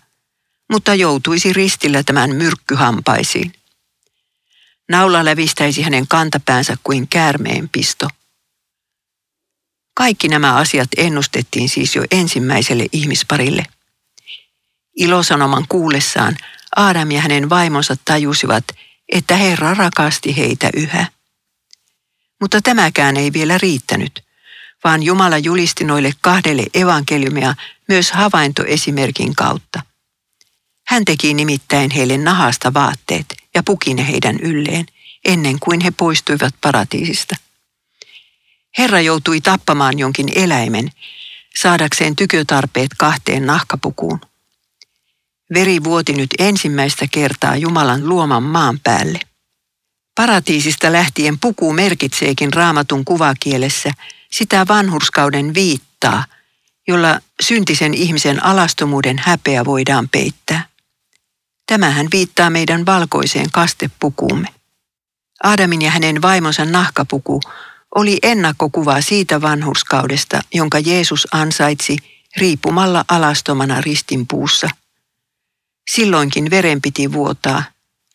mutta 0.71 0.93
joutuisi 0.95 1.53
ristillä 1.53 2.03
tämän 2.03 2.35
myrkkyhampaisiin. 2.35 3.56
Naula 4.89 5.25
lävistäisi 5.25 5.81
hänen 5.81 6.07
kantapäänsä 6.07 6.77
kuin 6.83 7.07
käärmeen 7.07 7.69
pisto. 7.69 8.07
Kaikki 9.93 10.27
nämä 10.27 10.55
asiat 10.55 10.89
ennustettiin 10.97 11.69
siis 11.69 11.95
jo 11.95 12.03
ensimmäiselle 12.11 12.85
ihmisparille. 12.91 13.65
Ilosanoman 14.95 15.65
kuullessaan 15.69 16.37
Aadam 16.75 17.11
ja 17.11 17.21
hänen 17.21 17.49
vaimonsa 17.49 17.95
tajusivat, 18.05 18.63
että 19.09 19.35
Herra 19.35 19.73
rakasti 19.73 20.37
heitä 20.37 20.69
yhä. 20.73 21.07
Mutta 22.41 22.61
tämäkään 22.61 23.17
ei 23.17 23.33
vielä 23.33 23.57
riittänyt, 23.57 24.23
vaan 24.83 25.03
Jumala 25.03 25.37
julisti 25.37 25.83
noille 25.83 26.11
kahdelle 26.21 26.63
evankeliumia 26.73 27.55
myös 27.87 28.11
havaintoesimerkin 28.11 29.35
kautta. 29.35 29.81
Hän 30.87 31.05
teki 31.05 31.33
nimittäin 31.33 31.91
heille 31.91 32.17
nahasta 32.17 32.73
vaatteet 32.73 33.25
ja 33.55 33.63
puki 33.63 33.93
ne 33.93 34.07
heidän 34.07 34.39
ylleen, 34.39 34.85
ennen 35.25 35.59
kuin 35.59 35.81
he 35.81 35.91
poistuivat 35.91 36.55
paratiisista. 36.61 37.35
Herra 38.77 39.01
joutui 39.01 39.41
tappamaan 39.41 39.99
jonkin 39.99 40.31
eläimen, 40.35 40.91
saadakseen 41.55 42.15
tykötarpeet 42.15 42.91
kahteen 42.97 43.45
nahkapukuun. 43.45 44.21
Veri 45.53 45.83
vuoti 45.83 46.13
nyt 46.13 46.29
ensimmäistä 46.39 47.07
kertaa 47.11 47.55
Jumalan 47.55 48.09
luoman 48.09 48.43
maan 48.43 48.79
päälle. 48.83 49.19
Paratiisista 50.15 50.91
lähtien 50.91 51.39
puku 51.39 51.73
merkitseekin 51.73 52.53
raamatun 52.53 53.05
kuvakielessä 53.05 53.91
sitä 54.31 54.65
vanhurskauden 54.67 55.53
viittaa, 55.53 56.25
jolla 56.87 57.19
syntisen 57.41 57.93
ihmisen 57.93 58.45
alastomuuden 58.45 59.17
häpeä 59.17 59.65
voidaan 59.65 60.09
peittää. 60.09 60.76
Tämähän 61.67 62.07
viittaa 62.11 62.49
meidän 62.49 62.85
valkoiseen 62.85 63.51
kastepukuumme. 63.51 64.47
Aadamin 65.43 65.81
ja 65.81 65.91
hänen 65.91 66.21
vaimonsa 66.21 66.65
nahkapuku 66.65 67.39
oli 67.95 68.17
ennakkokuva 68.23 69.01
siitä 69.01 69.41
vanhurskaudesta, 69.41 70.41
jonka 70.53 70.79
Jeesus 70.79 71.27
ansaitsi 71.31 71.97
riipumalla 72.37 73.05
alastomana 73.07 73.81
ristinpuussa. 73.81 74.69
Silloinkin 75.91 76.49
veren 76.49 76.81
piti 76.81 77.13
vuotaa, 77.13 77.63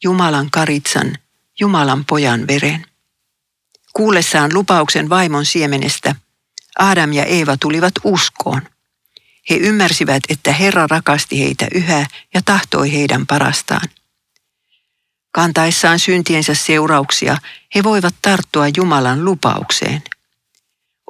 Jumalan 0.05 0.51
karitsan, 0.51 1.19
Jumalan 1.61 2.05
pojan 2.05 2.47
veren. 2.47 2.87
Kuullessaan 3.93 4.55
lupauksen 4.55 5.09
vaimon 5.09 5.47
siemenestä, 5.47 6.15
Adam 6.79 7.13
ja 7.13 7.25
Eeva 7.25 7.57
tulivat 7.57 7.93
uskoon. 8.05 8.63
He 9.51 9.57
ymmärsivät, 9.57 10.23
että 10.29 10.53
Herra 10.53 10.87
rakasti 10.91 11.41
heitä 11.41 11.67
yhä 11.75 12.07
ja 12.35 12.43
tahtoi 12.45 12.93
heidän 12.93 13.27
parastaan. 13.27 13.89
Kantaessaan 15.33 15.99
syntiensä 15.99 16.55
seurauksia 16.55 17.37
he 17.75 17.83
voivat 17.83 18.15
tarttua 18.23 18.65
Jumalan 18.77 19.25
lupaukseen. 19.25 20.03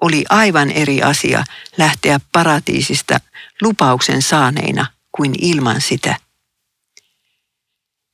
Oli 0.00 0.24
aivan 0.28 0.70
eri 0.70 1.02
asia 1.02 1.44
lähteä 1.78 2.20
paratiisista 2.32 3.20
lupauksen 3.62 4.22
saaneina 4.22 4.86
kuin 5.12 5.34
ilman 5.38 5.80
sitä. 5.80 6.16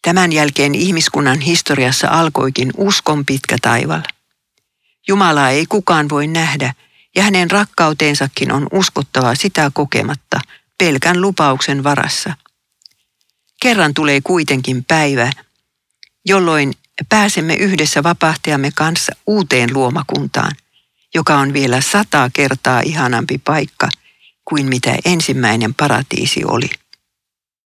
Tämän 0.03 0.33
jälkeen 0.33 0.75
ihmiskunnan 0.75 1.41
historiassa 1.41 2.09
alkoikin 2.09 2.71
uskon 2.77 3.27
pitkä 3.27 3.57
taival. 3.63 4.03
Jumalaa 5.09 5.51
ei 5.51 5.67
kukaan 5.67 6.09
voi 6.09 6.27
nähdä 6.27 6.75
ja 7.17 7.23
hänen 7.23 7.51
rakkauteensakin 7.51 8.53
on 8.53 8.67
uskottava 8.73 9.35
sitä 9.35 9.71
kokematta 9.75 10.41
pelkän 10.79 11.21
lupauksen 11.21 11.85
varassa. 11.85 12.35
Kerran 13.63 13.95
tulee 13.95 14.21
kuitenkin 14.21 14.85
päivä, 14.85 15.33
jolloin 16.25 16.75
pääsemme 17.09 17.55
yhdessä 17.55 18.03
vapahtajamme 18.03 18.71
kanssa 18.75 19.13
uuteen 19.27 19.75
luomakuntaan, 19.75 20.53
joka 21.15 21.37
on 21.37 21.53
vielä 21.53 21.81
sata 21.81 22.31
kertaa 22.33 22.81
ihanampi 22.81 23.39
paikka 23.39 23.89
kuin 24.45 24.67
mitä 24.67 24.97
ensimmäinen 25.05 25.75
paratiisi 25.75 26.45
oli. 26.45 26.71